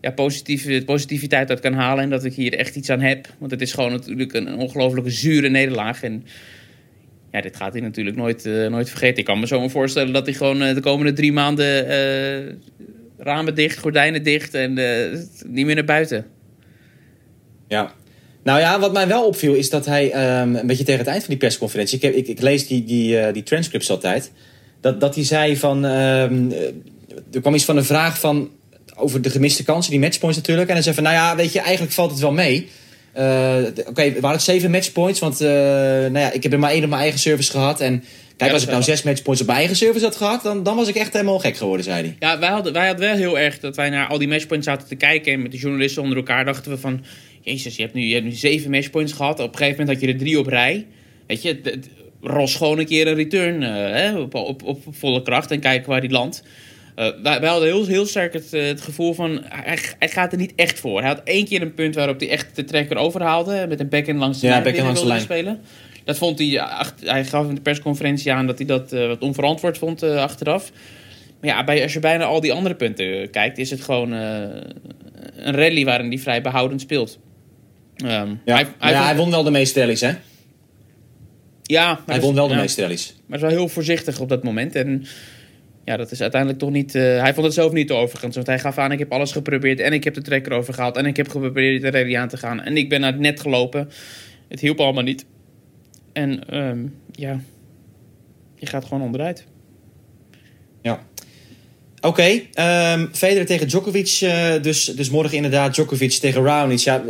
[0.00, 2.04] ja, positieve, positiviteit uit kan halen.
[2.04, 3.28] En dat ik hier echt iets aan heb.
[3.38, 6.02] Want het is gewoon natuurlijk een, ongelooflijke zure nederlaag.
[6.02, 6.24] En
[7.36, 9.18] ja, dit gaat hij natuurlijk nooit, eh, nooit vergeten.
[9.18, 12.54] Ik kan me zo voorstellen dat hij gewoon eh, de komende drie maanden eh,
[13.18, 16.26] ramen dicht, gordijnen dicht en eh, niet meer naar buiten.
[17.68, 17.92] Ja.
[18.42, 21.20] Nou ja, wat mij wel opviel is dat hij ehm, een beetje tegen het eind
[21.20, 21.96] van die persconferentie...
[21.96, 24.30] Ik, heb, ik, ik lees die, die, eh, die transcripts altijd.
[24.80, 25.84] Dat, dat hij zei van...
[25.84, 26.58] ehm, eh,
[27.32, 28.50] er kwam iets van een vraag van...
[28.98, 30.68] Over de gemiste kansen, die matchpoints natuurlijk.
[30.68, 32.68] En hij zei van, nou ja, weet je, eigenlijk valt het wel mee.
[33.74, 35.20] D- Oké, waren het zeven matchpoints?
[35.20, 37.80] Want nou ja, ik heb er maar één op mijn eigen service gehad.
[37.80, 38.04] En
[38.36, 40.42] kijk, als ik nou zes matchpoints op mijn eigen service had gehad...
[40.42, 42.16] Dan, dan was ik echt helemaal gek geworden, zei hij.
[42.18, 44.88] Ja, wij hadden, wij hadden wel heel erg dat wij naar al die matchpoints zaten
[44.88, 45.32] te kijken.
[45.32, 47.04] En met de journalisten onder elkaar dachten we van...
[47.40, 49.40] Jezus, je hebt nu, je hebt nu zeven matchpoints gehad.
[49.40, 50.86] Op een gegeven moment had je er drie op rij.
[51.26, 51.80] Weet je,
[52.20, 55.90] ros gewoon een keer een return eh, hè, op, op, op volle kracht en kijken
[55.90, 56.42] waar die landt.
[56.94, 59.40] Eh, wij, wij hadden heel, heel sterk het, eh, het gevoel van...
[59.44, 60.98] Hij, hij gaat er niet echt voor.
[61.00, 63.66] Hij had één keer een punt waarop hij echt de trekker overhaalde.
[63.68, 65.60] Met een backhand langs de Ja, lijn langs de wilde spelen.
[66.06, 66.60] Dat vond hij...
[66.60, 70.16] ach- Hij gaf in de persconferentie aan dat hij dat eh, wat onverantwoord vond eh,
[70.16, 70.72] achteraf.
[71.40, 74.40] Maar ja, bij, als je bijna al die andere punten kijkt, is het gewoon eh,
[75.36, 77.18] een rally waarin hij vrij behoudend speelt.
[77.96, 80.12] Ehm, Ja, hij, hij, hij, ja, vond- hij won wel de meeste rallies, hè?
[81.62, 83.14] ja, Hij won is- wel de ja, meeste rallies.
[83.26, 84.74] Maar is wel heel voorzichtig op dat moment.
[84.74, 85.04] En
[85.84, 86.94] ja, dat is uiteindelijk toch niet...
[86.94, 88.34] eh, hij vond het zelf niet overigens.
[88.34, 89.80] Want hij gaf aan, ik heb alles geprobeerd.
[89.80, 90.96] En ik heb de trekker overgehaald.
[90.96, 92.60] En ik heb geprobeerd de rally aan te gaan.
[92.62, 93.88] En ik ben naar het net gelopen.
[94.48, 95.24] Het hielp allemaal niet.
[96.16, 96.78] En ehm,
[97.12, 97.40] ja,
[98.54, 99.44] je gaat gewoon onderuit.
[100.82, 101.00] Ja.
[102.00, 104.18] Oké, ehm Federer tegen Djokovic.
[104.22, 106.78] eh, dus, dus morgen inderdaad Djokovic tegen Raonic.
[106.78, 107.02] Ja,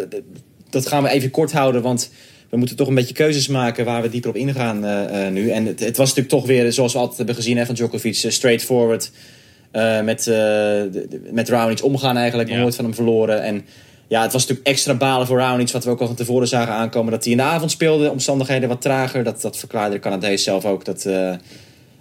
[0.70, 2.10] dat gaan we even kort houden, want
[2.50, 5.50] we moeten toch een beetje keuzes maken waar we dieper op ingaan eh, nu.
[5.50, 8.14] En het, het was natuurlijk toch weer, zoals we altijd hebben gezien hè, van Djokovic,
[8.14, 9.10] straightforward.
[10.04, 12.56] met, de- met Raonic omgaan eigenlijk, Ja.
[12.58, 13.42] nooit van hem verloren.
[13.42, 13.64] En
[14.08, 16.72] ja, het was natuurlijk extra balen voor Raonic, wat we ook al van tevoren zagen
[16.74, 17.12] aankomen.
[17.12, 19.24] Dat hij in de avond speelde, omstandigheden wat trager.
[19.24, 20.84] Dat, dat verklaarde de Canadees zelf ook.
[20.84, 21.34] Dat, eh,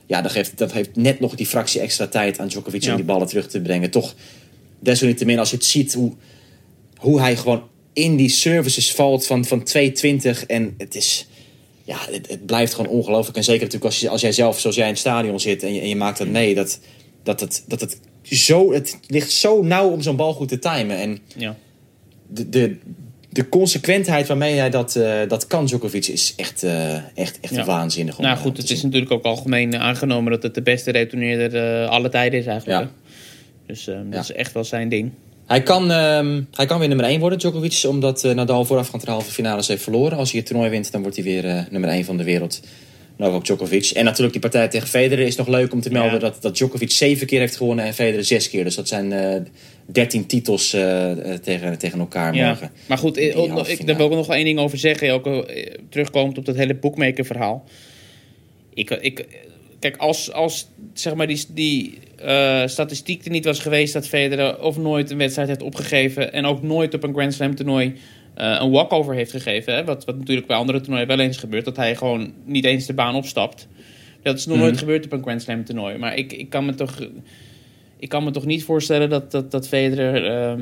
[0.06, 2.90] ja, dat geeft, dat heeft net nog die fractie extra tijd aan Djokovic Ja.
[2.90, 3.90] om die ballen terug te brengen.
[3.92, 4.14] Toch,
[4.80, 6.12] desalniettemin, als je het ziet hoe,
[6.98, 7.64] hoe hij gewoon
[7.94, 10.46] in die services valt van, van 220.
[10.46, 11.28] En het is,
[11.84, 13.38] ja, het, het blijft gewoon ongelooflijk.
[13.38, 15.74] En zeker natuurlijk als, je, als jij zelf, zoals jij in het stadion zit en
[15.74, 16.80] je, en je maakt dat mee, dat,
[17.24, 20.98] dat, het, dat het zo, het ligt zo nauw om zo'n bal goed te timen.
[20.98, 21.56] En Ja.
[22.28, 22.76] De, de,
[23.30, 27.66] de consequentheid waarmee hij dat, eh, dat kan, Djokovic, is echt, eh, echt, echt Ja.
[27.66, 28.18] waanzinnig.
[28.18, 28.76] Nou eh, goed, het zien.
[28.78, 32.82] is natuurlijk ook algemeen aangenomen dat het de beste retourneerder eh alle tijden is eigenlijk.
[32.82, 32.92] Ja.
[33.66, 35.12] Dus eh, dat is echt wel zijn ding.
[35.46, 39.12] Hij kan, ehm, hij kan weer nummer 1 worden, Djokovic, omdat Nadal voorafgaand aan de
[39.12, 40.18] halve finales heeft verloren.
[40.18, 42.62] Als hij het toernooi wint, dan wordt hij weer nummer 1 van de wereld.
[43.18, 43.90] Novak Djokovic.
[43.90, 46.20] En natuurlijk die partij tegen Federer is nog leuk om te melden Ja.
[46.20, 48.64] dat, dat Djokovic zeven keer heeft gewonnen en Federer zes keer.
[48.64, 49.42] Dus dat zijn eh
[49.86, 52.48] 13 titels eh, eh, tegen, tegen elkaar Ja.
[52.48, 52.72] morgen.
[52.86, 55.14] Maar goed, ik, daar wil ik nog wel één ding over zeggen.
[55.14, 55.46] Ook
[55.90, 57.64] terugkomend op dat hele bookmaker verhaal.
[58.74, 59.26] Ik, ik,
[59.80, 61.98] kijk, als, als zeg maar die, die
[62.66, 66.62] statistiek er niet was geweest dat Federer of nooit een wedstrijd heeft opgegeven en ook
[66.62, 67.94] nooit op een Grand Slam toernooi
[68.36, 69.74] een walkover heeft gegeven.
[69.76, 69.84] Hè?
[69.84, 71.66] Wat, wat natuurlijk bij andere toernooien wel eens gebeurt.
[71.66, 73.68] Dat hij gewoon niet eens de baan opstapt.
[74.24, 75.98] Dat is nog nooit gebeurd op een Grand Slam toernooi.
[75.98, 77.08] Maar ik, ik, kan, me toch,
[78.00, 80.62] ik kan me toch niet voorstellen dat, dat, dat Federer ehm,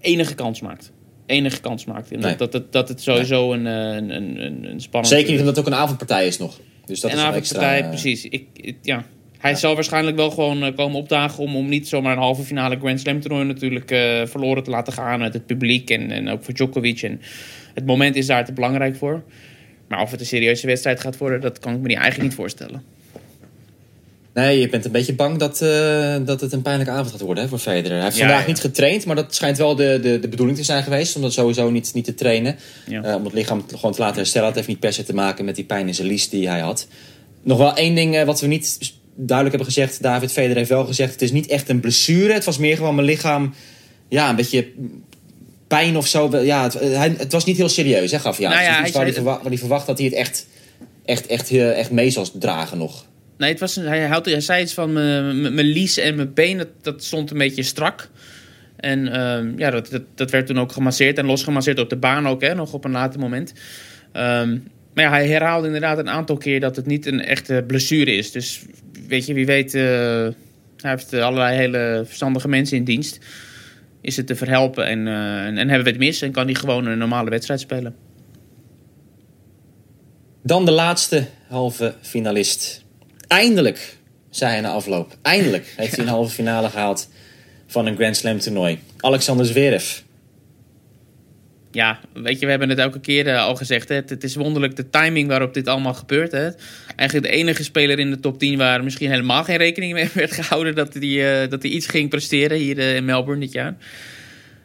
[0.00, 0.92] enige kans maakt.
[1.26, 2.12] Enige kans maakt.
[2.12, 2.36] En Nee.
[2.36, 5.14] dat, dat, dat, dat het sowieso een, eh, een, een, een, een spannend...
[5.14, 6.60] Zeker niet omdat het ook een avondpartij is nog.
[6.86, 7.84] Dus dat en is nog avondpartij, extra.
[7.84, 8.24] eh, precies.
[8.24, 9.04] Ik, ik- ja.
[9.38, 12.76] Hij zal waarschijnlijk wel gewoon eh, komen opdagen om, om niet zomaar een halve finale
[12.78, 16.44] Grand Slam toernooi natuurlijk eh, verloren te laten gaan met het publiek en, en ook
[16.44, 17.02] voor Djokovic.
[17.02, 17.20] En
[17.74, 19.22] het moment is daar te belangrijk voor.
[19.88, 22.38] Maar of het een serieuze wedstrijd gaat worden, dat kan ik me niet, eigenlijk niet
[22.38, 22.82] voorstellen.
[24.34, 27.42] Nee, je bent een beetje bang dat, eh, dat het een pijnlijke avond gaat worden
[27.42, 27.96] hè, voor Federer.
[27.96, 28.48] Hij heeft Ja, vandaag ja.
[28.48, 31.16] niet getraind, maar dat schijnt wel de, de, de bedoeling te zijn geweest.
[31.16, 32.56] Om dat sowieso niet, niet te trainen.
[32.86, 33.16] Ja.
[33.16, 34.46] Om het lichaam gewoon te laten herstellen.
[34.46, 36.60] Het heeft niet per se te maken met die pijn in zijn lies die hij
[36.60, 36.86] had.
[37.42, 38.78] Nog wel één ding wat we niet
[39.26, 40.02] duidelijk hebben gezegd.
[40.02, 42.32] David Federer heeft wel gezegd, het is niet echt een blessure.
[42.32, 43.54] Het was meer gewoon mijn lichaam,
[44.08, 44.68] ja, een beetje
[45.66, 46.36] pijn of zo.
[46.42, 49.02] Ja, het, eh, was niet heel serieus, hè, gaf Het is ja, iets hij waar,
[49.02, 50.46] hij zei- verwa- waar hij verwacht dat hij het echt,
[51.04, 53.06] echt, echt, eh, echt mee zal dragen nog.
[53.38, 56.34] Nee, het was een, hij, had, hij zei iets van mijn mijn- lies en mijn
[56.34, 58.08] been, dat, dat stond een beetje strak.
[58.76, 62.28] En ehm, ja, dat, dat, dat werd toen ook gemasseerd en losgemasseerd op de baan
[62.28, 63.52] ook, hè, nog op een later moment.
[64.12, 64.56] Ehm,
[64.94, 68.32] maar ja, hij herhaalde inderdaad een aantal keer dat het niet een echte blessure is.
[68.32, 68.62] Dus
[69.08, 69.82] weet je, wie weet, eh,
[70.76, 73.18] hij heeft allerlei hele verstandige mensen in dienst.
[74.00, 76.54] Is het te verhelpen en, eh, en, en hebben we het mis en kan hij
[76.54, 77.96] gewoon een normale wedstrijd spelen.
[80.42, 82.84] Dan de laatste halve finalist.
[83.26, 83.96] Eindelijk,
[84.30, 85.16] zei hij na afloop.
[85.22, 87.08] Eindelijk heeft hij een halve finale gehaald
[87.66, 88.78] van een Grand Slam toernooi.
[88.96, 90.00] Alexander Zverev.
[91.70, 93.88] Ja, weet je, we hebben het elke keer eh, al gezegd.
[93.88, 93.94] Hè?
[93.94, 96.32] Het, het is wonderlijk de timing waarop dit allemaal gebeurt.
[96.32, 96.48] Hè?
[96.96, 100.32] Eigenlijk de enige speler in de top 10 waar misschien helemaal geen rekening mee werd
[100.32, 103.76] gehouden dat hij, eh, dat iets ging presteren hier eh, in Melbourne dit jaar.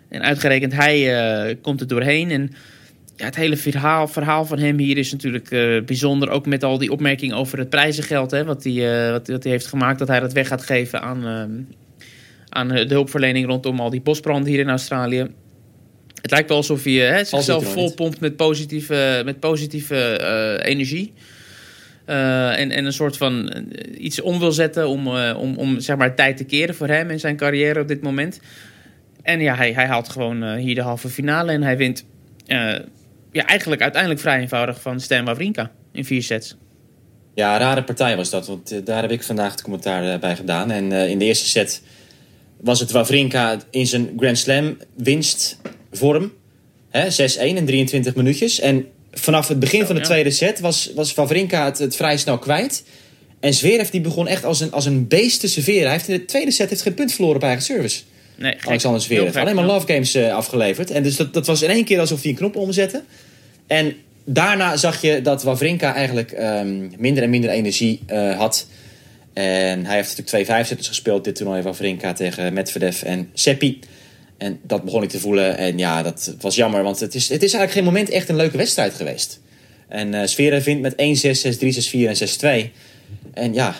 [0.09, 2.31] En uitgerekend hij komt er doorheen.
[2.31, 2.51] En
[3.15, 5.49] ja, het hele verhaal, verhaal van hem hier is natuurlijk
[5.85, 6.29] bijzonder.
[6.29, 8.31] Ook met al die opmerkingen over het prijzengeld.
[8.31, 9.99] Hè, wat, hij, wat, wat hij heeft gemaakt.
[9.99, 11.25] Dat hij dat weg gaat geven aan,
[12.49, 15.27] aan de hulpverlening rondom al die bosbranden hier in Australië.
[16.23, 21.13] Het lijkt wel alsof hij eh, hè, zichzelf volpompt met positieve, met positieve eh, energie.
[22.05, 23.65] Eh, en, en een soort van
[23.97, 27.09] iets om wil zetten om, eh, om, om zeg maar, tijd te keren voor hem
[27.09, 28.39] en zijn carrière op dit moment.
[29.21, 32.05] En ja, hij, hij haalt gewoon hier de halve finale en hij wint
[32.45, 32.75] eh,
[33.31, 36.55] ja, eigenlijk uiteindelijk vrij eenvoudig van Stan Wawrinka in vier sets.
[37.35, 38.47] Ja, een rare partij was dat.
[38.47, 40.71] Want daar heb ik vandaag het commentaar bij gedaan.
[40.71, 41.81] En eh, in de eerste set
[42.61, 45.62] was het Wawrinka in zijn Grand Slam winstvorm.
[46.89, 48.59] Hè, 6-1 in 23 minuutjes.
[48.59, 52.37] En vanaf het begin van de tweede set was, was Wawrinka het, het vrij snel
[52.37, 52.83] kwijt.
[53.39, 55.83] En Zverev die begon echt als een, als een beest te serveren.
[55.83, 58.01] Hij heeft in de tweede set heeft geen punt verloren op eigen service.
[58.35, 58.55] Nee.
[58.65, 59.35] Alexander Zverev.
[59.35, 60.91] Alleen maar love games eh, afgeleverd.
[60.91, 63.03] En dus dat, dat was in één keer alsof hij een knop omzette.
[63.67, 68.67] En daarna zag je dat Wawrinka eigenlijk ehm, minder en minder energie eh, had.
[69.33, 71.61] En hij heeft natuurlijk twee vijfzetters gespeeld dit toernooi.
[71.61, 73.79] Wawrinka tegen Medvedev en Seppi.
[74.43, 75.57] En dat begon ik te voelen.
[75.57, 76.83] En ja, dat was jammer.
[76.83, 79.39] Want het is, het is eigenlijk geen moment echt een leuke wedstrijd geweest.
[79.87, 82.07] En eh Sfera vindt met 1-6, 6-3, 6-4
[82.41, 82.71] en 6-2.
[83.33, 83.75] En ja,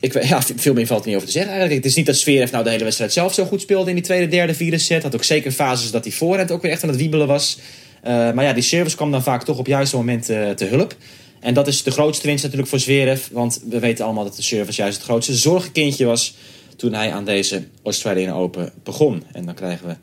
[0.00, 1.82] ik, ja, veel meer valt er niet over te zeggen eigenlijk.
[1.82, 4.04] Het is niet dat Sfera nou de hele wedstrijd zelf zo goed speelde in die
[4.04, 5.02] tweede, derde, vierde set.
[5.02, 7.58] Had ook zeker fases dat hij voorhand ook weer echt aan het wiebelen was.
[8.02, 10.96] Eh, maar ja, die service kwam dan vaak toch op juiste moment eh, te hulp.
[11.40, 13.26] En dat is de grootste winst natuurlijk voor Zverev.
[13.30, 16.34] Want we weten allemaal dat de service juist het grootste zorgenkindje was...
[16.76, 19.22] toen hij aan deze Australian Open begon.
[19.32, 19.94] En dan krijgen we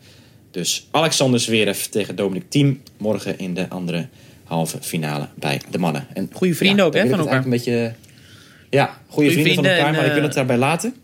[0.52, 2.82] dus Alexander Zverev tegen Dominic Thiem...
[2.98, 4.08] morgen in de andere
[4.44, 6.08] halve finale bij de mannen.
[6.14, 7.94] En, Goeie vrienden ook, hè, van eigenlijk Een beetje,
[8.70, 10.96] ja, goede vrienden, van elkaar, en, maar ik wil eh, het daarbij laten.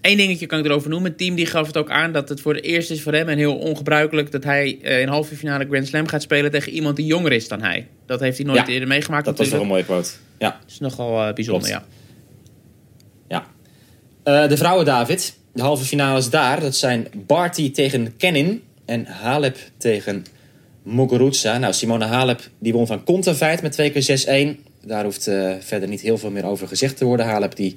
[0.00, 1.08] Eén dingetje kan ik erover noemen.
[1.08, 3.28] Het team die gaf het ook aan dat het voor het eerst is voor hem
[3.28, 6.96] en heel ongebruikelijk dat hij eh, in halve finale Grand Slam gaat spelen tegen iemand
[6.96, 7.86] die jonger is dan hij.
[8.06, 9.24] Dat heeft hij nooit Ja, eerder meegemaakt.
[9.24, 9.88] Dat was wel een natuurlijk.
[9.90, 10.16] mooie quote.
[10.38, 10.50] Ja.
[10.60, 11.84] Dat is nogal eh, bijzonder, Klopt.
[11.90, 11.99] Ja.
[14.22, 15.38] Eh, de vrouwen, David.
[15.52, 16.60] De halve finales daar.
[16.60, 18.62] Dat zijn Barty tegen Kenin.
[18.84, 20.24] En Halep tegen
[20.82, 21.58] Muguruza.
[21.58, 24.64] Nou, Simone Halep die won van Kontaveit met 2 keer 6-1.
[24.84, 27.26] Daar hoeft eh, verder niet heel veel meer over gezegd te worden.
[27.26, 27.76] Halep die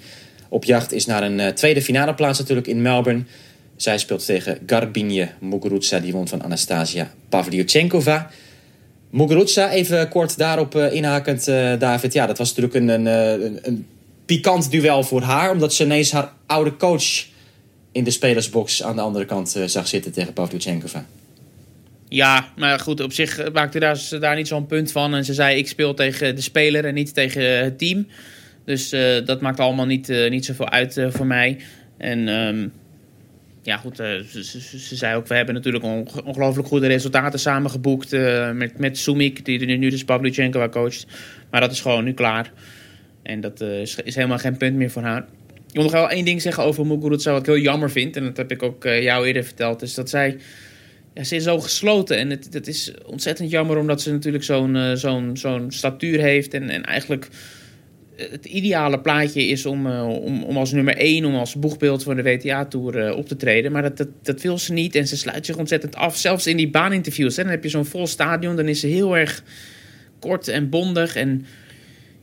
[0.49, 3.23] op jacht is naar een eh, tweede finale plaats natuurlijk in Melbourne.
[3.75, 5.99] Zij speelt tegen Garbine Muguruza.
[5.99, 8.29] Die won van Anastasia Pavlyuchenkova.
[9.09, 11.45] Muguruza, even kort daarop inhakend,
[11.79, 12.13] David.
[12.13, 13.85] Ja, dat was natuurlijk een, een, een
[14.35, 15.51] pikant duel voor haar.
[15.51, 17.25] Omdat ze ineens haar oude coach
[17.91, 21.05] in de spelersbox aan de andere kant eh, zag zitten tegen Pavlyuchenkova.
[22.09, 25.15] Ja, maar goed, op zich eh, maakte daar, ze daar niet zo'n punt van.
[25.15, 28.07] En ze zei, ik speel tegen de speler en niet tegen het team.
[28.65, 31.57] Dus eh, dat maakt allemaal niet, eh, niet zoveel uit voor mij.
[31.97, 32.67] En ehm,
[33.61, 37.71] ja, goed, ze, ze, ze zei ook, we hebben natuurlijk onge- ongelooflijk goede resultaten samen
[37.71, 38.13] geboekt.
[38.13, 41.05] eh, met, met Sumik, die nu dus Pavlyuchenkova coacht.
[41.51, 42.51] Maar dat is gewoon nu klaar.
[43.23, 45.25] En dat eh, is, helemaal geen punt meer voor haar.
[45.67, 48.15] Ik wil nog wel één ding zeggen over Muguruza, wat ik heel jammer vind.
[48.15, 49.81] En dat heb ik ook eh, jou eerder verteld.
[49.81, 50.37] Is dat zij
[51.13, 52.17] ja, ze is zo gesloten.
[52.17, 56.53] En het, het is ontzettend jammer omdat ze natuurlijk zo'n eh, zo'n zo'n statuur heeft.
[56.53, 57.27] En, en eigenlijk
[58.15, 62.23] het ideale plaatje is om, om, om als nummer 1, om als boegbeeld voor de
[62.23, 63.71] WTA-tour op te treden.
[63.71, 64.95] Maar dat, dat, dat wil ze niet.
[64.95, 66.17] En ze sluit zich ontzettend af.
[66.17, 67.35] Zelfs in die baaninterviews.
[67.35, 68.55] Hè, dan heb je zo'n vol stadion.
[68.55, 69.43] Dan is ze heel erg
[70.19, 71.15] kort en bondig.
[71.15, 71.45] En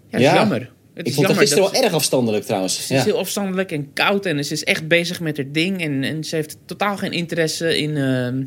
[0.09, 0.35] Ja.
[0.35, 0.71] jammer.
[1.01, 2.87] Het Ik is vond het gisteren dat- wel erg afstandelijk trouwens.
[2.87, 5.81] ze is heel afstandelijk en koud en ze is echt bezig met haar ding.
[5.83, 8.43] En, en ze heeft totaal geen interesse in, ehm,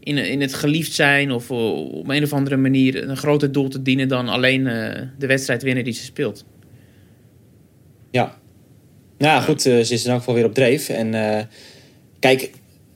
[0.00, 3.68] in, in het geliefd zijn of eh, op een of andere manier een groter doel
[3.68, 6.44] te dienen dan alleen eh, de wedstrijd winnen die ze speelt.
[8.10, 8.38] Ja.
[9.18, 10.88] Nou ja, goed, eh, ze is in elk geval weer op dreef.
[10.88, 11.10] En
[12.18, 12.50] kijk,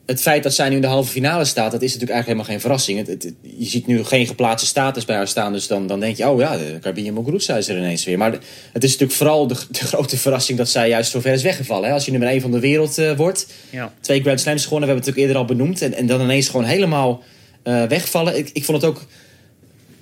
[0.05, 2.45] het feit dat zij nu in de halve finale staat, dat is natuurlijk eigenlijk helemaal
[2.45, 2.97] geen verrassing.
[2.97, 6.17] Het, het- je ziet nu geen geplaatste status bij haar staan, dus dan, dan denk
[6.17, 8.17] je, oh ja, Carbine Muguruza is er ineens weer.
[8.17, 8.31] Maar
[8.73, 11.87] het is natuurlijk vooral de, de grote verrassing dat zij juist zo ver is weggevallen.
[11.87, 11.93] Hè?
[11.93, 13.93] Als je nummer 1 van de wereld eh, wordt, Ja.
[14.01, 15.81] twee Grand Slams gewonnen, we hebben het natuurlijk eerder al benoemd.
[15.81, 17.23] En, en dan ineens gewoon helemaal
[17.63, 18.37] eh, wegvallen.
[18.37, 19.05] Ik, ik vond het ook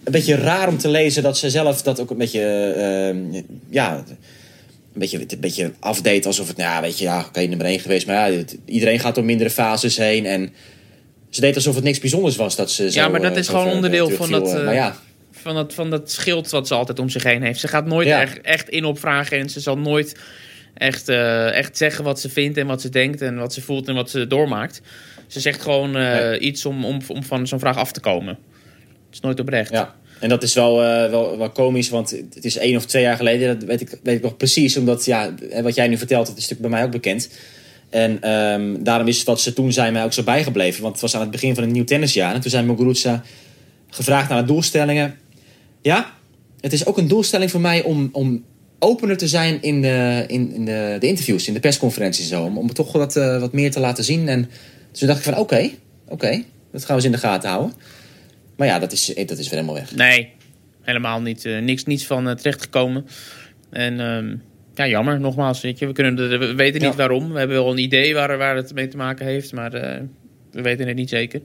[0.03, 4.03] een beetje raar om te lezen dat ze zelf dat ook een beetje, eh, ja,
[4.93, 6.25] een beetje, een beetje afdeed.
[6.25, 8.07] Alsof het, nou ja, weet je, ja, oké, nummer 1 geweest.
[8.07, 10.25] Maar ja, het- iedereen gaat door mindere fases heen.
[10.25, 10.53] En
[11.29, 13.47] ze deed alsof het niks bijzonders was dat ze zo, Ja, maar dat eh, is
[13.47, 14.95] gewoon onderdeel van dat, Eh, eh, maar ja,
[15.31, 17.59] Van dat, van dat schild wat ze altijd om zich heen heeft.
[17.59, 18.21] Ze gaat nooit Ja.
[18.21, 20.15] echt, echt in op vragen en ze zal nooit
[20.73, 23.95] echt, echt zeggen wat ze vindt en wat ze denkt en wat ze voelt en
[23.95, 24.81] wat ze doormaakt.
[25.27, 25.95] Ze zegt gewoon
[26.39, 28.33] iets om, om, om van zo'n vraag af te komen.
[29.05, 29.71] Het is nooit oprecht.
[29.71, 29.95] ja.
[30.21, 33.15] En dat is wel, eh, wel, wel komisch, want het is één of twee jaar
[33.15, 33.59] geleden.
[33.59, 36.41] Dat weet ik, weet ik nog precies, omdat ja, wat jij nu vertelt, dat is
[36.41, 37.29] natuurlijk bij mij ook bekend.
[37.89, 40.81] En ehm, daarom is wat ze toen zei mij ook zo bijgebleven.
[40.81, 42.33] Want het was aan het begin van een nieuw tennisjaar.
[42.33, 43.23] En toen zei Muguruza
[43.89, 45.15] gevraagd naar de doelstellingen.
[45.81, 46.13] Ja,
[46.61, 48.43] het is ook een doelstelling voor mij om, om
[48.79, 52.43] opener te zijn in, de, in, in de, de interviews, in de persconferenties en zo.
[52.43, 54.27] Om, om toch wat, eh, wat meer te laten zien.
[54.27, 54.49] En
[54.91, 55.69] toen dacht ik van oké,
[56.07, 57.73] oké, dat gaan we eens in de gaten houden.
[58.61, 59.95] Maar ja, dat is, dat is weer helemaal weg.
[59.95, 60.29] Nee,
[60.81, 61.45] helemaal niet.
[61.45, 63.05] eh, niks, niets van eh, terechtgekomen.
[63.69, 64.35] En ehm,
[64.73, 65.61] ja, jammer, nogmaals.
[65.61, 66.95] Weet je, we, kunnen de- we weten niet Ja.
[66.97, 67.31] waarom.
[67.31, 70.01] We hebben wel een idee waar, waar het mee te maken heeft, maar eh,
[70.51, 71.41] we weten het niet zeker.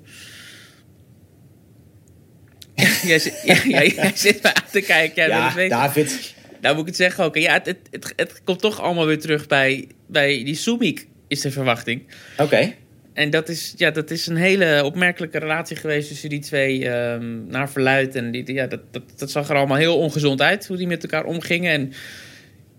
[3.07, 5.29] jij, zit, ja, jij zit me aan te kijken.
[5.29, 5.69] Jij ja.
[5.69, 6.35] David.
[6.61, 7.37] Nou moet ik het zeggen ook.
[7.37, 11.41] Ja, het, het, het, het komt toch allemaal weer terug bij, bij die Sumik, is
[11.41, 12.03] de verwachting.
[12.39, 12.75] Oké.
[13.17, 17.47] En dat is, ja, dat is een hele opmerkelijke relatie geweest tussen die twee ehm,
[17.47, 18.15] naar verluid.
[18.15, 21.03] En die, ja, dat, dat, dat zag er allemaal heel ongezond uit, hoe die met
[21.03, 21.73] elkaar omgingen.
[21.73, 21.93] En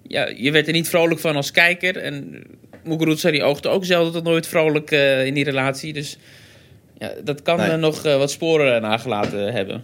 [0.02, 1.98] ja, je werd er niet vrolijk van als kijker.
[1.98, 2.44] En
[2.84, 5.94] Muguruza die oogde ook zelden tot nooit vrolijk eh, in die relatie.
[5.94, 6.18] Dus
[6.98, 7.70] ja, dat kan Nee.
[7.70, 9.84] eh, nog eh, wat sporen nagelaten hebben.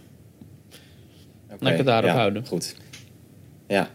[1.50, 2.46] Oké, Laat ik het daarop ja, houden.
[2.46, 2.76] Goed.
[3.68, 3.88] Ja.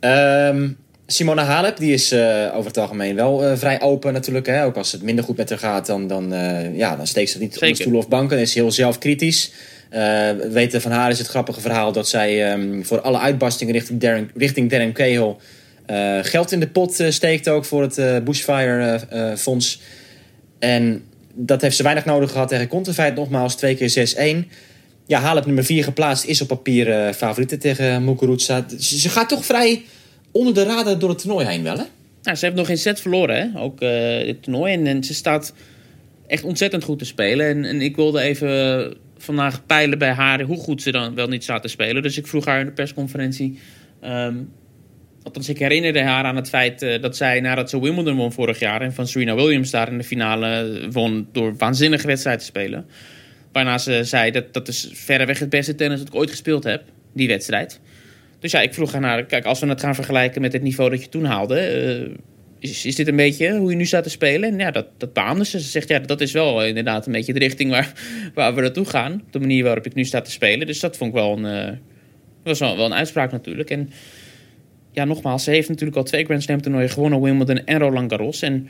[0.00, 0.68] Ehm,
[1.06, 4.46] Simona Halep, die is eh, over het algemeen wel eh, vrij open natuurlijk.
[4.46, 4.64] Hè?
[4.64, 7.38] Ook als het minder goed met haar gaat, dan, dan, eh, ja, dan steekt ze
[7.38, 7.66] niet Zeker.
[7.66, 8.38] onder stoelen of banken.
[8.38, 9.52] Is heel zelfkritisch.
[9.90, 14.00] We weten van haar is het grappige verhaal dat zij ehm, voor alle uitbarstingen richting
[14.00, 15.34] Darren, richting Darren Cahill
[16.22, 19.00] geld in de pot steekt ook voor het Bushfire
[19.36, 19.80] Fonds.
[20.58, 24.48] En dat heeft ze weinig nodig gehad tegen Conterfeit nogmaals, twee keer 6-1.
[25.06, 28.64] Ja, Halep nummer 4 geplaatst is op papier eh favoriete tegen Muguruza.
[28.78, 29.84] Ze, ze gaat toch vrij
[30.36, 31.84] onder de radar door het toernooi heen wel, hè?
[32.22, 33.60] Nou, ze heeft nog geen set verloren, hè?
[33.60, 34.84] ook eh het toernooi.
[34.84, 35.54] En, ze staat
[36.26, 37.46] echt ontzettend goed te spelen.
[37.46, 41.42] En, en ik wilde even vandaag peilen bij haar hoe goed ze dan wel niet
[41.42, 42.02] staat te spelen.
[42.02, 43.58] Dus ik vroeg haar in de persconferentie.
[44.00, 44.34] ehm,
[45.22, 48.58] althans, ik herinnerde haar aan het feit eh, dat zij nadat ze Wimbledon won vorig
[48.58, 48.80] jaar...
[48.80, 52.86] en van Serena Williams daar in de finale won door waanzinnige wedstrijden te spelen.
[53.52, 56.82] Waarna ze zei dat dat is verreweg het beste tennis dat ik ooit gespeeld heb,
[57.12, 57.80] die wedstrijd.
[58.46, 61.02] Dus ja, ik vroeg haar, kijk, als we het gaan vergelijken met het niveau dat
[61.02, 61.58] je toen haalde...
[61.58, 62.18] eh,
[62.58, 64.52] is, is dit een beetje hoe je nu staat te spelen?
[64.52, 65.44] En ja, dat, dat ze.
[65.44, 67.92] Ze zegt, ja, dat is wel inderdaad een beetje de richting waar,
[68.34, 69.22] waar we naartoe gaan.
[69.30, 70.66] De manier waarop ik nu sta te spelen.
[70.66, 71.76] Dus dat vond ik wel een, eh,
[72.42, 73.70] was wel, een uitspraak natuurlijk.
[73.70, 73.90] En
[74.92, 77.22] ja, nogmaals, ze heeft natuurlijk al twee Grand Slam toernooien gewonnen.
[77.22, 78.42] Wimbledon en Roland Garros.
[78.42, 78.68] En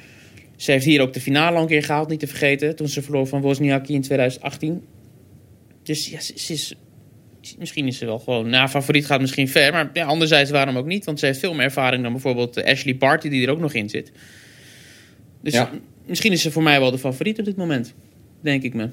[0.57, 2.77] ze heeft hier ook de finale al een keer gehaald, niet te vergeten.
[2.77, 4.83] Toen ze verloor van Wozniacki in 2018.
[5.83, 6.75] Dus ja, ze is...
[7.59, 8.51] Misschien is ze wel gewoon...
[8.51, 9.73] Nou, favoriet gaat misschien ver.
[9.73, 11.05] Maar ja, anderzijds waarom ook niet?
[11.05, 13.29] Want ze heeft veel meer ervaring dan bijvoorbeeld eh, Ashley Barty...
[13.29, 14.13] die er ook nog in zit.
[15.41, 15.71] Dus Ja.
[16.07, 17.95] misschien is ze voor mij wel de favoriet op dit moment.
[18.41, 18.89] Denk ik me.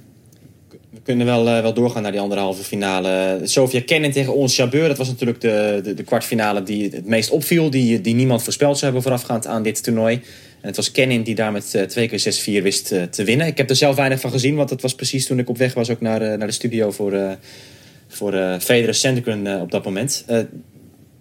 [0.90, 3.40] We kunnen wel, eh, wel doorgaan naar die anderhalve finale.
[3.44, 4.88] Sofia Kenin tegen Ons Jabeur.
[4.88, 7.70] Dat was natuurlijk de, de, de kwartfinale die het meest opviel.
[7.70, 10.22] Die, die niemand voorspeld zou hebben voorafgaand aan dit toernooi.
[10.64, 13.48] En het was Kenin die daar met eh, twee keer 6-4 wist eh, te winnen.
[13.48, 14.56] Ik heb er zelf weinig van gezien.
[14.56, 16.92] Want dat was precies toen ik op weg was ook naar, eh, naar de studio
[16.92, 17.32] voor, eh
[18.16, 20.24] voor eh Federer eh, op dat moment.
[20.28, 20.40] Eh,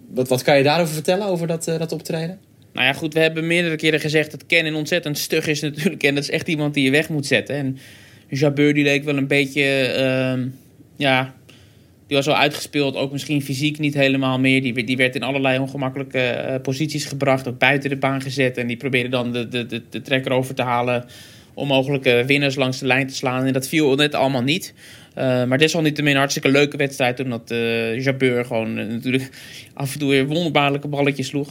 [0.08, 2.38] wat, wat kan je daarover vertellen, over dat, dat optreden?
[2.72, 6.02] Nou ja, goed, we hebben meerdere keren gezegd dat Kennen ontzettend stug is natuurlijk.
[6.02, 7.54] En dat is echt iemand die je weg moet zetten.
[7.54, 7.78] En
[8.28, 10.48] Jabeur die leek wel een beetje, ehm,
[10.96, 11.34] ja,
[12.12, 12.96] die was wel uitgespeeld.
[12.96, 14.62] Ook misschien fysiek niet helemaal meer.
[14.62, 17.48] Die, die werd in allerlei ongemakkelijke posities gebracht.
[17.48, 18.56] Ook buiten de baan gezet.
[18.56, 21.04] En die probeerde dan de, de, de, de trekker over te halen.
[21.54, 23.44] Om mogelijke winnaars langs de lijn te slaan.
[23.44, 24.74] En dat viel net allemaal niet.
[25.14, 27.20] Eh, maar desalniettemin een hartstikke leuke wedstrijd.
[27.20, 29.30] Omdat eh Jabeur gewoon eh, natuurlijk
[29.74, 31.48] af en toe weer wonderbaarlijke balletjes sloeg.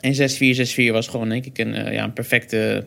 [0.00, 2.84] En 6-4, 6-4 was gewoon denk ik een, ja, een perfecte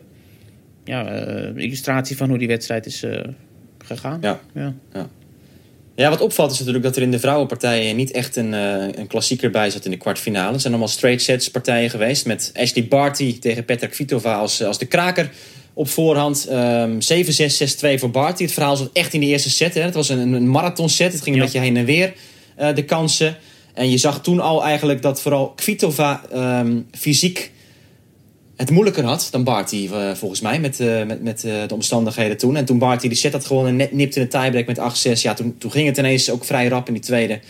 [0.84, 1.08] ja,
[1.56, 3.04] illustratie van hoe die wedstrijd is
[3.78, 4.18] gegaan.
[4.20, 4.40] Ja.
[4.54, 4.74] Ja.
[5.96, 9.06] Ja, wat opvalt is natuurlijk dat er in de vrouwenpartijen niet echt een, eh, een
[9.06, 10.52] klassieker bij zat in de kwartfinale.
[10.52, 14.78] Het zijn allemaal straight sets partijen geweest met Ashley Barty tegen Petra Kvitova als, als
[14.78, 15.30] de kraker
[15.74, 16.46] op voorhand.
[16.46, 17.56] Ehm 7-6,
[17.94, 18.42] 6-2 voor Barty.
[18.42, 19.74] Het verhaal zat echt in de eerste set.
[19.74, 19.80] Hè.
[19.80, 21.12] Het was een, een marathon set.
[21.12, 21.46] Het ging een Ja.
[21.48, 22.12] beetje heen en weer
[22.56, 23.36] eh, de kansen.
[23.74, 27.52] En je zag toen al eigenlijk dat vooral Kvitova ehm, fysiek
[28.56, 32.56] het moeilijker had dan Barty, eh, volgens mij, met, eh, met, met de omstandigheden toen.
[32.56, 35.22] En toen Barty die set had gewonnen en net nipte in de tiebreak met 8-6.
[35.22, 37.40] Ja, toen, toen ging het ineens ook vrij rap in die tweede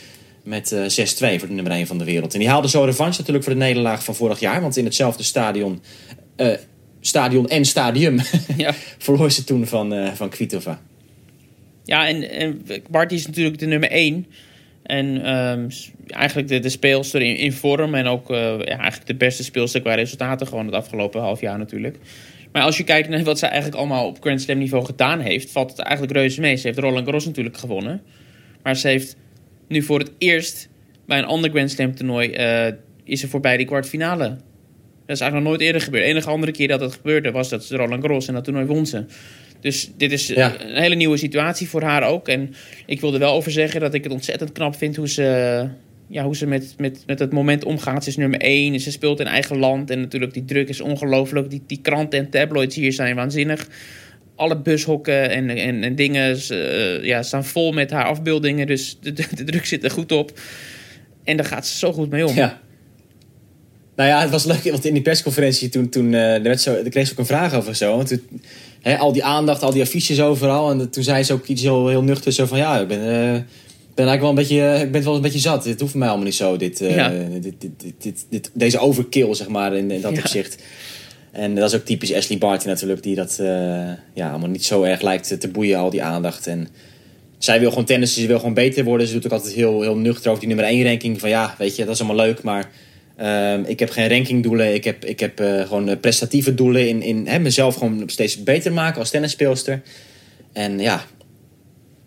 [0.42, 2.32] met eh 6-2 voor de nummer 1 van de wereld.
[2.32, 4.60] En die haalde zo revanche natuurlijk voor de nederlaag van vorig jaar.
[4.60, 5.82] Want in hetzelfde stadion,
[7.06, 8.18] stadion en stadium,
[8.56, 8.74] Ja.
[8.98, 10.80] verloor ze toen van, eh van Kvitova.
[11.84, 14.26] Ja, en, en Barty is natuurlijk de nummer 1.
[14.82, 15.68] En ehm,
[16.06, 17.94] eigenlijk de, de speelster in, in vorm.
[17.94, 21.58] En ook eh, ja, eigenlijk de beste speelster qua resultaten gewoon het afgelopen half jaar
[21.58, 21.96] natuurlijk.
[22.52, 25.50] Maar als je kijkt naar wat ze eigenlijk allemaal op Grand Slam niveau gedaan heeft...
[25.50, 26.56] valt het eigenlijk reuze mee.
[26.56, 28.02] Ze heeft Roland Garros natuurlijk gewonnen.
[28.62, 29.16] Maar ze heeft
[29.68, 30.68] nu voor het eerst
[31.06, 32.30] bij een ander Grand Slam toernooi...
[32.30, 32.72] eh,
[33.04, 34.36] is ze voorbij die kwartfinale.
[35.06, 36.04] Dat is eigenlijk nog nooit eerder gebeurd.
[36.04, 38.66] De enige andere keer dat het gebeurde was dat ze Roland Garros en dat toernooi
[38.66, 39.04] won ze.
[39.60, 40.54] Dus dit is eh, Ja.
[40.60, 42.28] een hele nieuwe situatie voor haar ook.
[42.28, 42.54] En
[42.86, 45.68] ik wil er wel over zeggen dat ik het ontzettend knap vind hoe ze,
[46.08, 48.02] ja, hoe ze met, met, met het moment omgaat.
[48.04, 49.90] Ze is nummer één en ze speelt in eigen land.
[49.90, 51.50] En natuurlijk die druk is ongelooflijk.
[51.50, 53.68] Die, die kranten en tabloids hier zijn waanzinnig.
[54.36, 58.66] Alle bushokken en, en, en dingen eh, ja, staan vol met haar afbeeldingen.
[58.66, 60.40] Dus de, de, de druk zit er goed op.
[61.24, 62.34] En daar gaat ze zo goed mee om.
[62.34, 62.60] Ja.
[63.96, 66.88] Nou ja, het was leuk, want in die persconferentie toen, toen eh, werd zo, er
[66.90, 67.96] kreeg ze ook een vraag over zo.
[67.96, 68.22] Want toen,
[68.80, 70.70] hè, al die aandacht, al die affiches overal.
[70.70, 72.58] En toen zei ze ook iets heel, heel nuchter zo van...
[72.58, 73.40] Ja, ik ben, eh,
[73.94, 75.62] ben eigenlijk wel een beetje, eh, ik ben wel een beetje zat.
[75.64, 77.12] Dit hoeft mij allemaal niet zo, dit, Ja.
[77.40, 77.54] dit,
[77.98, 80.18] dit, dit, deze overkill, zeg maar, in, in dat Ja.
[80.18, 80.62] opzicht.
[81.32, 83.36] En dat is ook typisch Ashley Barty natuurlijk, die dat
[84.14, 86.46] ja, allemaal niet zo erg lijkt te boeien, al die aandacht.
[86.46, 86.68] En
[87.38, 89.06] zij wil gewoon tennissen, ze wil gewoon beter worden.
[89.06, 91.20] Ze doet ook altijd heel, heel nuchter over die nummer 1 ranking.
[91.20, 92.70] Van ja, weet je, dat is allemaal leuk, maar
[93.16, 94.74] ehm, ik heb geen rankingdoelen.
[94.74, 98.42] Ik heb, ik heb eh, gewoon eh, prestatieve doelen in, in hè, mezelf gewoon steeds
[98.42, 99.82] beter maken als tennisspeelster.
[100.52, 101.04] En ja,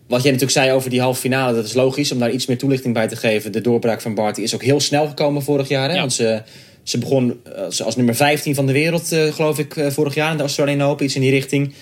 [0.07, 2.57] wat jij natuurlijk zei over die halve finale, dat is logisch om daar iets meer
[2.57, 3.51] toelichting bij te geven.
[3.51, 5.89] De doorbraak van Barty is ook heel snel gekomen vorig jaar.
[5.89, 5.93] Hè?
[5.93, 5.99] Ja.
[5.99, 6.41] Want ze,
[6.83, 10.31] Ze begon als, als nummer 15 van de wereld, eh, geloof ik, eh, vorig jaar
[10.31, 11.05] in de Australian Open.
[11.05, 11.73] Iets in die richting.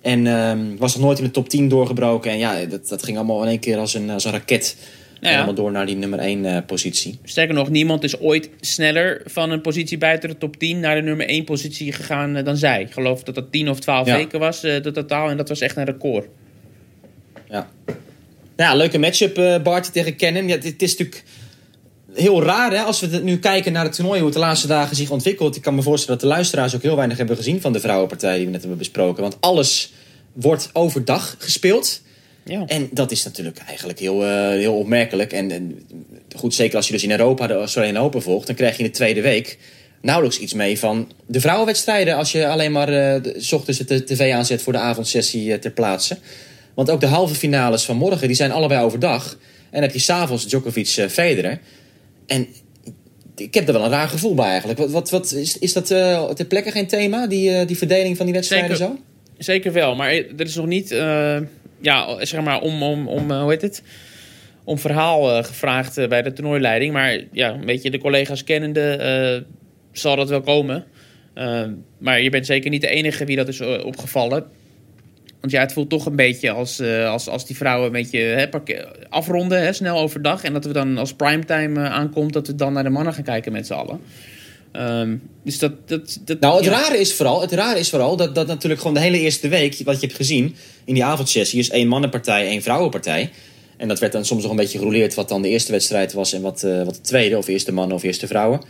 [0.00, 2.30] En ehm, was nog nooit in de top 10 doorgebroken.
[2.30, 4.76] En ja, dat, dat ging allemaal in één keer als een, als een raket.
[5.20, 5.40] Nou ja.
[5.40, 7.18] Helemaal door naar die nummer 1 eh, positie.
[7.24, 11.02] Sterker nog, niemand is ooit sneller van een positie buiten de top 10 naar de
[11.02, 12.80] nummer 1 positie gegaan eh, dan zij.
[12.80, 14.16] Ik geloof dat dat 10 of 12 Ja.
[14.16, 15.30] weken was, eh, de totaal.
[15.30, 16.26] En dat was echt een record.
[17.48, 17.70] Ja.
[18.56, 20.48] Nou ja, leuke matchup, Barty tegen Cannon.
[20.48, 21.24] Ja, het, is natuurlijk
[22.14, 24.96] heel raar hè, als we nu kijken naar het toernooi, hoe het de laatste dagen
[24.96, 25.56] zich ontwikkelt.
[25.56, 28.36] Ik kan me voorstellen dat de luisteraars ook heel weinig hebben gezien van de vrouwenpartij
[28.36, 29.22] die we net hebben besproken.
[29.22, 29.92] Want alles
[30.32, 32.00] wordt overdag gespeeld.
[32.46, 32.62] Ja.
[32.66, 35.32] En dat is natuurlijk eigenlijk heel, eh, heel opmerkelijk.
[35.32, 35.86] En, en
[36.36, 38.88] goed, zeker als je dus in Europa de Australian Open volgt, dan krijg je in
[38.88, 39.58] de tweede week
[40.02, 42.16] nauwelijks iets mee van de vrouwenwedstrijden.
[42.16, 45.58] Als je alleen maar eh, de- s ochtends de tv aanzet voor de avondsessie eh,
[45.58, 46.18] ter plaatse.
[46.74, 49.32] Want ook de halve finales van morgen, die zijn allebei overdag.
[49.32, 51.58] En dan heb je s'avonds Djokovic eh, Federer.
[52.26, 52.46] En
[53.36, 54.78] ik heb er wel een raar gevoel bij eigenlijk.
[54.78, 55.86] Wat, wat, wat, is, is dat
[56.36, 58.94] ter plekke geen thema, die, die verdeling van die wedstrijden Zeker.
[58.94, 59.00] zo?
[59.38, 60.94] Zeker wel, maar er is nog niet,
[61.80, 63.82] ja, zeg maar, om, om, om eh, hoe heet het?
[64.64, 66.92] Om verhaal eh, gevraagd eh, bij de toernooileiding.
[66.92, 69.44] Maar ja, een beetje de collega's kennende
[69.92, 70.84] zal dat wel komen.
[71.98, 74.46] Maar je bent zeker niet de enige wie dat is opgevallen.
[75.40, 78.48] Want ja, het voelt toch een beetje als, als, als die vrouwen een beetje hè,
[79.08, 80.44] afronden, hè, snel overdag.
[80.44, 83.24] En dat we dan als primetime eh, aankomt, dat we dan naar de mannen gaan
[83.24, 84.00] kijken met z'n allen.
[84.72, 86.70] Ehm, dus dat, dat, dat, Nou, het ja.
[86.70, 89.80] rare is vooral, het rare is vooral dat, dat natuurlijk gewoon de hele eerste week,
[89.84, 90.54] wat je hebt gezien
[90.84, 93.30] in die avondsessie, is één mannenpartij, één vrouwenpartij.
[93.76, 96.32] En dat werd dan soms nog een beetje gerouleerd wat dan de eerste wedstrijd was
[96.32, 98.60] en wat, eh, wat de tweede, of eerste mannen of eerste vrouwen.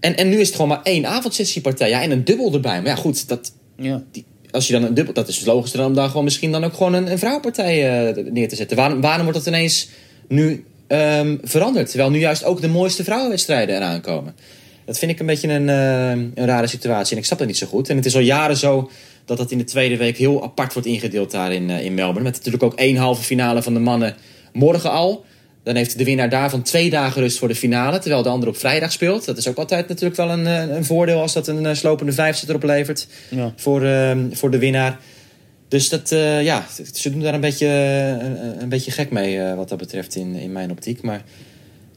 [0.00, 1.88] En, en nu is het gewoon maar één avondsessiepartij.
[1.88, 2.76] Ja, en een dubbel erbij.
[2.76, 4.02] Maar ja, goed, dat, Ja.
[4.12, 6.52] die, als je dan een dubbel, dat is het logische dan om daar gewoon misschien
[6.52, 8.76] dan ook gewoon een, een vrouwenpartij eh, neer te zetten.
[8.76, 9.88] Waarom, waarom wordt dat ineens
[10.28, 11.88] nu ehm, veranderd?
[11.88, 14.34] Terwijl nu juist ook de mooiste vrouwenwedstrijden eraan komen.
[14.92, 17.56] Dat vind ik een beetje een, eh, een rare situatie en ik snap dat niet
[17.56, 17.88] zo goed.
[17.88, 18.90] En het is al jaren zo
[19.24, 22.22] dat dat in de tweede week heel apart wordt ingedeeld daar in, eh, in Melbourne.
[22.22, 24.14] Met natuurlijk ook één halve finale van de mannen
[24.52, 25.24] morgen al.
[25.62, 28.56] Dan heeft de winnaar daarvan twee dagen rust voor de finale, terwijl de ander op
[28.56, 29.24] vrijdag speelt.
[29.24, 32.56] Dat is ook altijd natuurlijk wel een, eh, een voordeel als dat een slopende vijfzetter
[32.56, 33.52] oplevert Ja.
[33.56, 34.98] voor, ehm, voor de winnaar.
[35.68, 36.08] Dus dat,
[36.42, 40.34] ja, ze doen daar een beetje, een, een beetje gek mee wat dat betreft in,
[40.34, 41.02] in mijn optiek.
[41.02, 41.22] Maar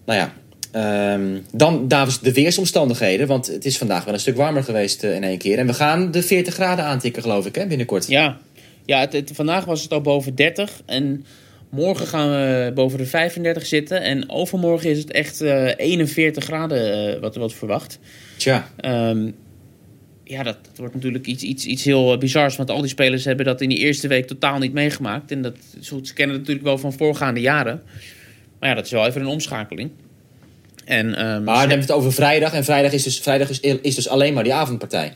[0.06, 0.34] nou ja,
[0.76, 3.28] ehm, dan Davis, de weersomstandigheden.
[3.28, 5.58] Want het is vandaag wel een stuk warmer geweest eh, in één keer.
[5.58, 8.08] En we gaan de 40 graden aantikken, geloof ik, hè, binnenkort.
[8.08, 8.38] Ja,
[8.86, 11.26] ja het, het- vandaag was het al boven 30 en
[11.70, 14.02] morgen gaan we boven de 35 zitten.
[14.02, 18.00] En overmorgen is het echt eh, 41 graden eh, wat er wordt verwacht.
[18.38, 19.32] Tja, Ehm,
[20.24, 22.56] ja, dat, dat wordt natuurlijk iets, iets, iets heel bizars.
[22.56, 25.32] Want al die spelers hebben dat in die eerste week totaal niet meegemaakt.
[25.32, 27.82] En dat, ze kennen het natuurlijk wel van voorgaande jaren.
[28.60, 29.90] Maar ja, dat is wel even een omschakeling.
[30.86, 32.54] En, ehm, maar dan hebben we het over vrijdag.
[32.54, 35.16] En vrijdag is dus, vrijdag is, is dus alleen maar die avondpartij.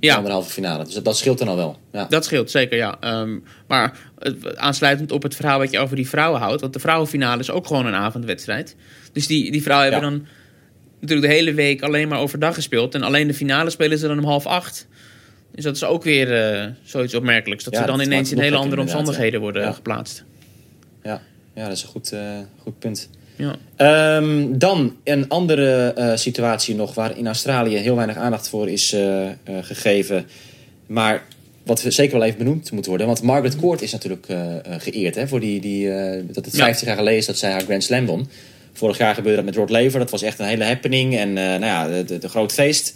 [0.00, 0.84] ja, de halve finale.
[0.84, 1.78] Dus dat, dat scheelt dan al wel.
[1.92, 2.04] Ja.
[2.08, 2.96] Dat scheelt zeker, ja.
[3.00, 3.98] Ehm, maar
[4.54, 6.60] aansluitend op het verhaal wat je over die vrouwen houdt.
[6.60, 8.76] Want de vrouwenfinale is ook gewoon een avondwedstrijd.
[9.12, 10.16] Dus die, die vrouwen hebben Ja.
[10.16, 10.26] dan
[11.00, 12.94] natuurlijk de hele week alleen maar overdag gespeeld.
[12.94, 14.86] En alleen de finale spelen ze dan om half acht.
[15.54, 17.64] Dus dat is ook weer eh, zoiets opmerkelijks.
[17.64, 20.24] Dat Ja, ze dan dat ineens in hele andere omstandigheden worden geplaatst.
[21.02, 21.22] Ja.
[21.54, 22.20] ja, dat is een goed, eh,
[22.62, 23.10] goed punt.
[23.36, 23.56] Ja.
[23.76, 28.92] Ehm, dan een andere eh, situatie nog waar in Australië heel weinig aandacht voor is
[28.92, 30.26] eh, eh, gegeven.
[30.86, 31.22] Maar
[31.62, 33.06] wat zeker wel even benoemd moet worden.
[33.06, 34.26] Want Margaret Court is natuurlijk
[34.78, 35.14] geëerd.
[35.14, 35.88] Hè, voor die, die,
[36.30, 36.64] dat het Ja.
[36.64, 38.28] 50 jaar geleden is dat zij haar Grand Slam won.
[38.72, 39.98] Vorig jaar gebeurde dat met Rod Laver.
[39.98, 41.16] Dat was echt een hele happening.
[41.16, 42.94] En nou ja, de, de, de groot feest.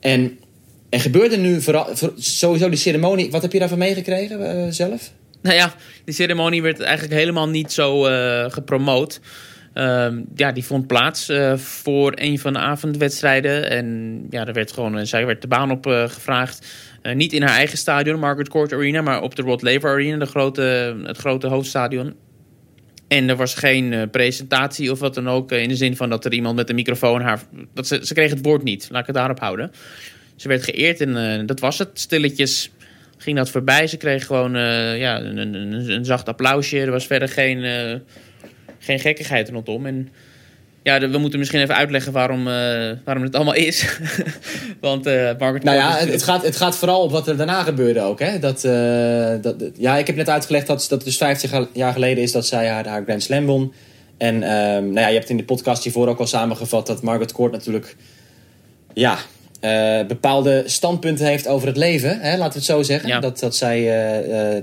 [0.00, 0.38] En
[0.88, 3.30] er gebeurde nu vooral, voor, sowieso die ceremonie.
[3.30, 5.12] Wat heb je daarvan meegekregen zelf?
[5.42, 8.00] Nou ja, die ceremonie werd eigenlijk helemaal niet zo
[8.50, 9.20] gepromoot.
[9.74, 13.70] Ehm, ja, die vond plaats eh, voor een van de avondwedstrijden.
[13.70, 16.66] En ja, er werd gewoon, eh, zij werd de baan op eh, gevraagd.
[17.14, 20.26] Niet in haar eigen stadion, Margaret Court Arena, maar op de Rod Laver Arena, de
[20.26, 22.14] grote, het grote hoofdstadion.
[23.08, 25.52] En er was geen presentatie of wat dan ook.
[25.52, 27.42] in de zin van dat er iemand met een microfoon haar.
[27.74, 28.88] Dat ze, kreeg het woord niet.
[28.90, 29.72] Laat ik het daarop houden.
[30.36, 31.88] Ze werd geëerd en dat was het.
[31.92, 32.70] Stilletjes
[33.16, 33.86] ging dat voorbij.
[33.86, 34.52] Ze kreeg gewoon
[34.98, 36.80] ja, een, een, een, zacht applausje.
[36.80, 37.62] Er was verder geen,
[38.84, 39.86] geen gekkigheid rondom.
[39.86, 40.08] En
[40.84, 43.98] ja, we moeten misschien even uitleggen waarom, eh, waarom het allemaal is.
[44.80, 47.62] Want eh Margaret Nou ja, het, het gaat, het gaat vooral op wat er daarna
[47.62, 48.20] gebeurde ook.
[48.20, 48.38] Hè?
[48.38, 52.22] Dat, eh, dat, ja, ik heb net uitgelegd dat, dat het dus 50 jaar geleden
[52.22, 53.72] is dat zij haar, haar Grand Slam won.
[54.18, 57.32] En ehm, nou ja, je hebt in de podcast hiervoor ook al samengevat dat Margaret
[57.32, 57.96] Court natuurlijk
[58.94, 59.18] ja,
[60.06, 62.20] bepaalde standpunten heeft over het leven.
[62.20, 62.30] Hè?
[62.30, 63.08] Laten we het zo zeggen.
[63.08, 63.20] Ja.
[63.20, 63.82] Dat, dat zij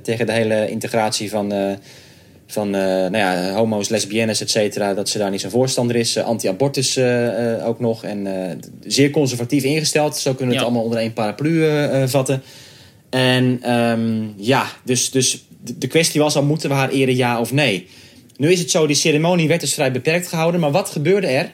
[0.03, 1.77] tegen de hele integratie van,
[2.51, 6.15] van eh, nou ja, homo's, lesbiennes, et cetera, dat ze daar niet zo'n voorstander is.
[6.15, 8.03] Eh, Anti-abortus eh, ook nog.
[8.03, 8.27] En
[8.85, 10.17] zeer conservatief ingesteld.
[10.17, 10.65] Zo kunnen we het Ja.
[10.65, 11.65] allemaal onder één paraplu
[12.07, 12.41] vatten.
[13.09, 15.45] En ehm, ja, dus, dus
[15.77, 17.87] de- kwestie was al, moeten we haar eren ja of nee?
[18.37, 20.59] Nu is het zo, die ceremonie werd dus vrij beperkt gehouden.
[20.61, 21.51] Maar wat gebeurde er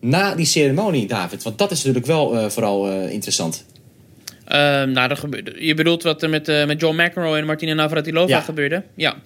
[0.00, 1.42] na die ceremonie, David?
[1.42, 3.64] Want dat is natuurlijk wel vooral interessant.
[4.44, 8.28] Ehm, nou, dat gebeurde, je bedoelt wat er met, met John McEnroe en Martina Navratilova
[8.28, 8.40] Ja.
[8.40, 8.82] gebeurde?
[8.94, 9.16] Ja.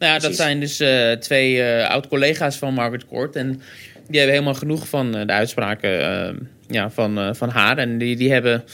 [0.00, 3.36] Nou ja, dat zijn dus eh, twee eh, oud-collega's van Margaret Court.
[3.36, 3.62] En
[4.06, 6.34] die hebben helemaal genoeg van eh, de uitspraken eh,
[6.68, 7.78] ja, van, van haar.
[7.78, 8.64] En die, die hebben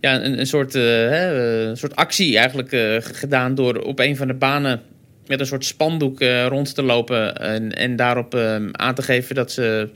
[0.00, 4.34] ja, een, een soort, hè, een soort actie eigenlijk gedaan door op een van de
[4.34, 4.80] banen
[5.26, 7.36] met een soort spandoek rond te lopen.
[7.36, 9.88] En, en daarop eh, aan te geven dat ze,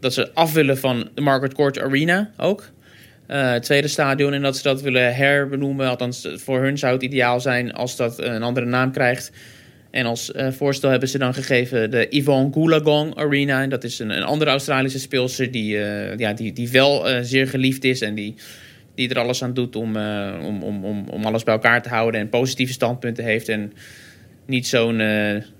[0.00, 2.72] dat ze af willen van de Margaret Court Arena ook.
[3.26, 4.32] Het tweede stadion.
[4.32, 5.88] En dat ze dat willen herbenoemen.
[5.88, 9.30] Althans, voor hun zou het ideaal zijn als dat een andere naam krijgt.
[9.94, 13.62] En als eh, voorstel hebben ze dan gegeven de Yvonne Goolagong Arena.
[13.62, 17.18] En dat is een, een andere Australische speelster die, eh, ja, die, die wel eh,
[17.22, 18.00] zeer geliefd is.
[18.00, 18.34] En die,
[18.94, 19.96] die er alles aan doet om,
[20.42, 22.20] om, om, om, alles bij elkaar te houden.
[22.20, 23.48] En positieve standpunten heeft.
[23.48, 23.72] En
[24.46, 24.96] niet zo'n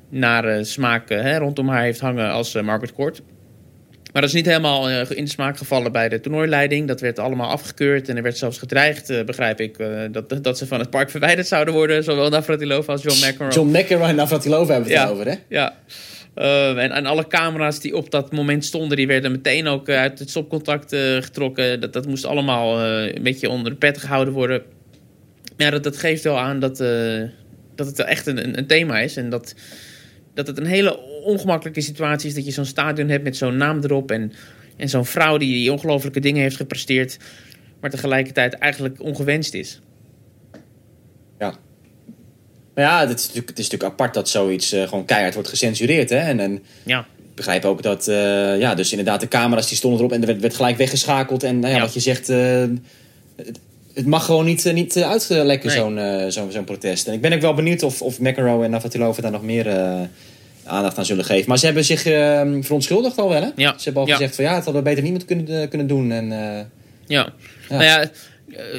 [0.09, 3.23] nare smaak hè, rondom haar heeft hangen als Margaret Court.
[4.15, 6.89] Maar dat is niet helemaal eh, in de smaak gevallen bij de toernooileiding.
[6.89, 10.59] Dat werd allemaal afgekeurd en er werd zelfs gedreigd, eh, begrijp ik, eh, dat, dat
[10.59, 12.05] ze van het park verwijderd zouden worden.
[12.05, 13.53] Zowel Navratilova als John McEnroe.
[13.53, 15.13] John McEnroe en Navratilova hebben we het Ja.
[15.13, 15.35] over, hè?
[15.49, 15.79] Ja.
[16.35, 20.19] Eh, en, en alle camera's die op dat moment stonden, die werden meteen ook uit
[20.19, 21.81] het stopcontact getrokken.
[21.81, 24.63] Dat, dat moest allemaal een beetje onder de pet gehouden worden.
[25.57, 26.77] Ja, dat, dat geeft wel aan dat,
[27.75, 29.17] dat het echt een, een, een thema is.
[29.17, 29.55] En dat,
[30.35, 33.81] dat het een hele ongemakkelijke situatie is dat je zo'n stadion hebt met zo'n naam
[33.83, 34.11] erop.
[34.11, 34.33] En,
[34.77, 37.17] en zo'n vrouw die, die ongelofelijke dingen heeft gepresteerd.
[37.81, 39.81] Maar tegelijkertijd eigenlijk ongewenst is.
[41.39, 41.55] Ja.
[42.75, 45.49] Maar ja, het is, natuurlijk, het is natuurlijk apart dat zoiets eh, gewoon keihard wordt
[45.49, 46.11] gecensureerd.
[46.11, 46.17] Hè?
[46.19, 47.01] En, en Ja.
[47.01, 50.27] ik begrijp ook dat, eh, ja, dus inderdaad de camera's die stonden erop en er
[50.27, 51.43] werd, werd gelijk weggeschakeld.
[51.43, 51.85] En nou ja, Ja.
[51.85, 52.65] wat je zegt, eh,
[53.37, 53.59] het,
[53.95, 56.31] het mag gewoon niet, niet uitlekken, Nee.
[56.31, 57.07] zo'n zo'n protest.
[57.07, 59.67] En ik ben ook wel benieuwd of, of McEnroe en Navratilova daar nog meer
[60.67, 61.49] aandacht aan zullen geven.
[61.49, 63.49] Maar ze hebben zich eh, verontschuldigd al wel, hè?
[63.57, 63.75] Ja.
[63.79, 64.15] Ze hebben al Ja.
[64.17, 66.13] gezegd van ja, het hadden we beter niet moeten kunnen, eh, kunnen doen.
[66.13, 66.65] En, eh,
[67.07, 67.33] Ja.
[67.69, 68.09] Nou ja, eh,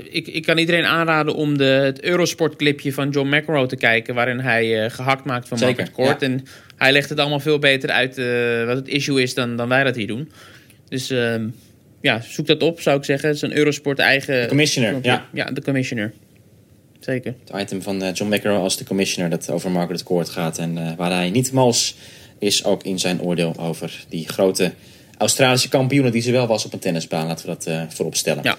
[0.10, 4.16] ik, ik kan iedereen aanraden om de, het Eurosport-clipje van John McEnroe te kijken...
[4.16, 6.22] waarin hij eh, gehakt maakt van Zeker, Margaret Court.
[6.22, 6.28] ja.
[6.28, 6.44] En
[6.76, 8.16] hij legt het allemaal veel beter uit
[8.68, 10.32] wat het issue is dan, dan wij dat hier doen.
[10.90, 11.48] Dus ehm,
[12.02, 13.28] ja, zoek dat op, zou ik zeggen.
[13.28, 14.48] Het is een Eurosport eigen...
[14.48, 15.26] commissioner, ja.
[15.34, 16.12] Ja, de commissioner.
[17.06, 17.36] Zeker.
[17.46, 20.58] Het item van eh, John McEnroe als de commissioner dat over Margaret Court gaat.
[20.58, 21.96] En eh, waar hij niet mals
[22.40, 24.74] is ook in zijn oordeel over die grote
[25.18, 27.28] Australische kampioenen die ze wel was op een tennisbaan.
[27.28, 28.44] Laten we dat eh voorop stellen.
[28.44, 28.58] Ja.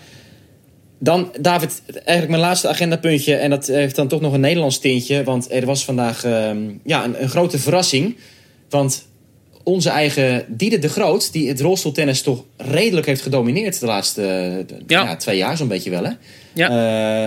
[0.98, 3.34] Dan, David, eigenlijk mijn laatste agendapuntje.
[3.34, 5.24] En dat heeft dan toch nog een Nederlands tintje.
[5.24, 8.16] Want er was vandaag ehm, ja, een, een grote verrassing.
[8.68, 9.06] Want
[9.66, 14.76] onze eigen Diede de Groot, die het rolstoeltennis toch redelijk heeft gedomineerd de laatste eh,
[14.86, 15.02] Ja.
[15.02, 16.04] ja, twee jaar zo'n beetje wel.
[16.04, 16.10] Hè?
[16.52, 16.68] Ja.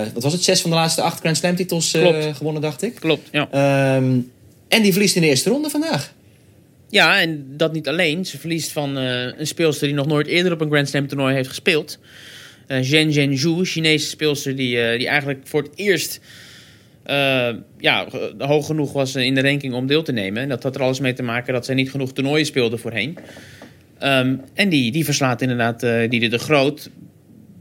[0.04, 0.44] Eh, wat was het?
[0.44, 2.96] Zes van de laatste acht Grand Slam titels eh, gewonnen, dacht ik.
[2.96, 3.48] Klopt, ja.
[3.52, 4.20] Ehm,
[4.68, 6.14] en die verliest in de eerste ronde vandaag.
[6.90, 8.26] Ja, en dat niet alleen.
[8.26, 11.50] Ze verliest van een speelster die nog nooit eerder op een Grand Slam toernooi heeft
[11.50, 12.00] gespeeld.
[12.68, 16.20] Eh Zhen Zhenzhou, Chinese speelster die, die eigenlijk voor het eerst
[17.10, 18.08] eh, ja,
[18.38, 20.42] hoog genoeg was in de ranking om deel te nemen.
[20.42, 23.18] En dat had er alles mee te maken dat zij niet genoeg toernooien speelde voorheen.
[24.00, 26.90] Ehm, en die, die verslaat inderdaad eh Diede de Groot.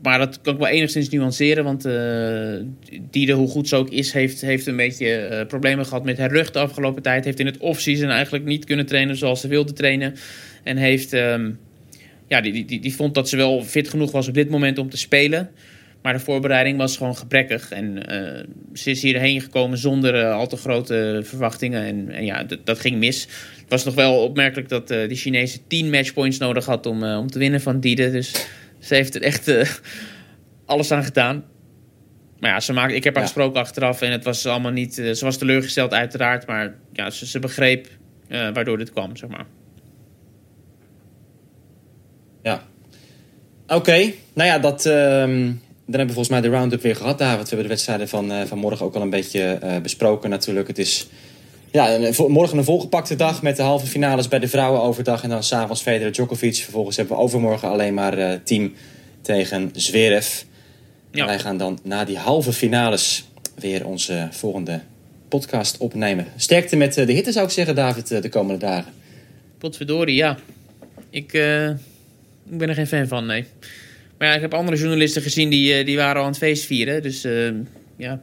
[0.03, 1.65] Maar dat kan ik wel enigszins nuanceren.
[1.65, 6.19] Want eh Diede, hoe goed ze ook is, heeft, heeft een beetje problemen gehad met
[6.19, 7.25] haar rug de afgelopen tijd.
[7.25, 10.15] Heeft in het off-season eigenlijk niet kunnen trainen zoals ze wilde trainen.
[10.63, 11.51] En heeft, ehm,
[12.27, 14.79] ja, die, die, die, die vond dat ze wel fit genoeg was op dit moment
[14.79, 15.51] om te spelen.
[16.03, 17.71] Maar de voorbereiding was gewoon gebrekkig.
[17.71, 18.45] En eh,
[18.75, 21.83] ze is hierheen gekomen zonder eh, al te grote verwachtingen.
[21.85, 23.23] En, en ja, dat, ging mis.
[23.61, 27.31] Het was nog wel opmerkelijk dat eh die Chinese 10 matchpoints nodig had om, om
[27.31, 28.11] te winnen van Diede.
[28.11, 28.47] Dus
[28.79, 29.53] ze heeft er echt
[30.67, 31.45] alles aan gedaan.
[32.39, 33.29] Maar ja, ze maakte, ik heb haar Ja.
[33.29, 34.95] gesproken achteraf en het was allemaal niet...
[34.95, 37.89] ze was teleurgesteld uiteraard, maar ja, ze, ze begreep
[38.29, 39.47] waardoor dit kwam, zeg maar.
[42.43, 42.63] Ja.
[43.67, 45.53] Oké, nou ja, dat, ehm,
[45.91, 47.43] dan hebben we volgens mij de round-up weer gehad, David.
[47.43, 50.69] We hebben de wedstrijden van, eh, van morgen ook al een beetje eh, besproken natuurlijk.
[50.69, 51.07] Het is
[51.73, 55.23] ja, een- morgen een volgepakte dag met de halve finales bij de vrouwen overdag.
[55.23, 56.55] En dan s'avonds Federer Djokovic.
[56.57, 58.73] Vervolgens hebben we overmorgen alleen maar eh, team
[59.23, 60.43] tegen Zverev.
[61.13, 61.27] Ja.
[61.27, 63.25] Wij gaan dan na die halve finales
[63.55, 64.81] weer onze volgende
[65.29, 66.27] podcast opnemen.
[66.37, 68.93] Sterkte met de hitte zou ik zeggen, David, de komende dagen.
[69.59, 70.37] Potverdorie, ja.
[71.11, 71.33] Ik,
[72.51, 73.45] ik ben er geen fan van, nee.
[74.19, 76.65] Maar ja, ik heb andere journalisten gezien die, eh, die waren al aan het feest
[76.65, 77.03] vieren.
[77.03, 77.51] Dus eh,
[77.97, 78.21] ja,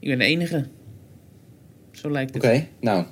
[0.00, 0.64] ik ben de enige.
[1.92, 2.44] Zo lijkt het.
[2.44, 3.04] Oké, nou.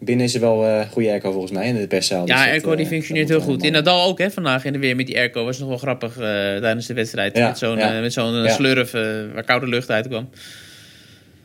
[0.00, 2.24] Binnen is er wel eh goede airco volgens mij in de perszaal.
[2.26, 3.62] dus Ja, dat, airco eh, die dat functioneert heel goed.
[3.62, 3.72] In.
[3.72, 5.44] Nadal ook, hè, vandaag in de weer met die airco.
[5.44, 6.22] Was nog wel grappig eh,
[6.56, 7.36] tijdens de wedstrijd.
[7.36, 7.94] Ja, met zo'n ja.
[7.94, 8.50] eh, met zo'n eh, Ja.
[8.52, 9.02] slurf eh,
[9.34, 10.28] waar koude lucht uitkwam.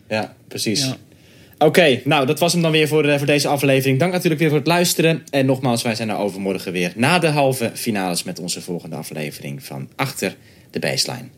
[0.09, 0.93] Ja, precies.
[1.64, 3.99] Oké, nou dat was hem dan weer voor, eh, voor deze aflevering.
[3.99, 5.24] Dank natuurlijk weer voor het luisteren.
[5.30, 9.64] En nogmaals, wij zijn er overmorgen weer na de halve finales met onze volgende aflevering
[9.64, 10.36] van Achter
[10.72, 11.30] de Baseline.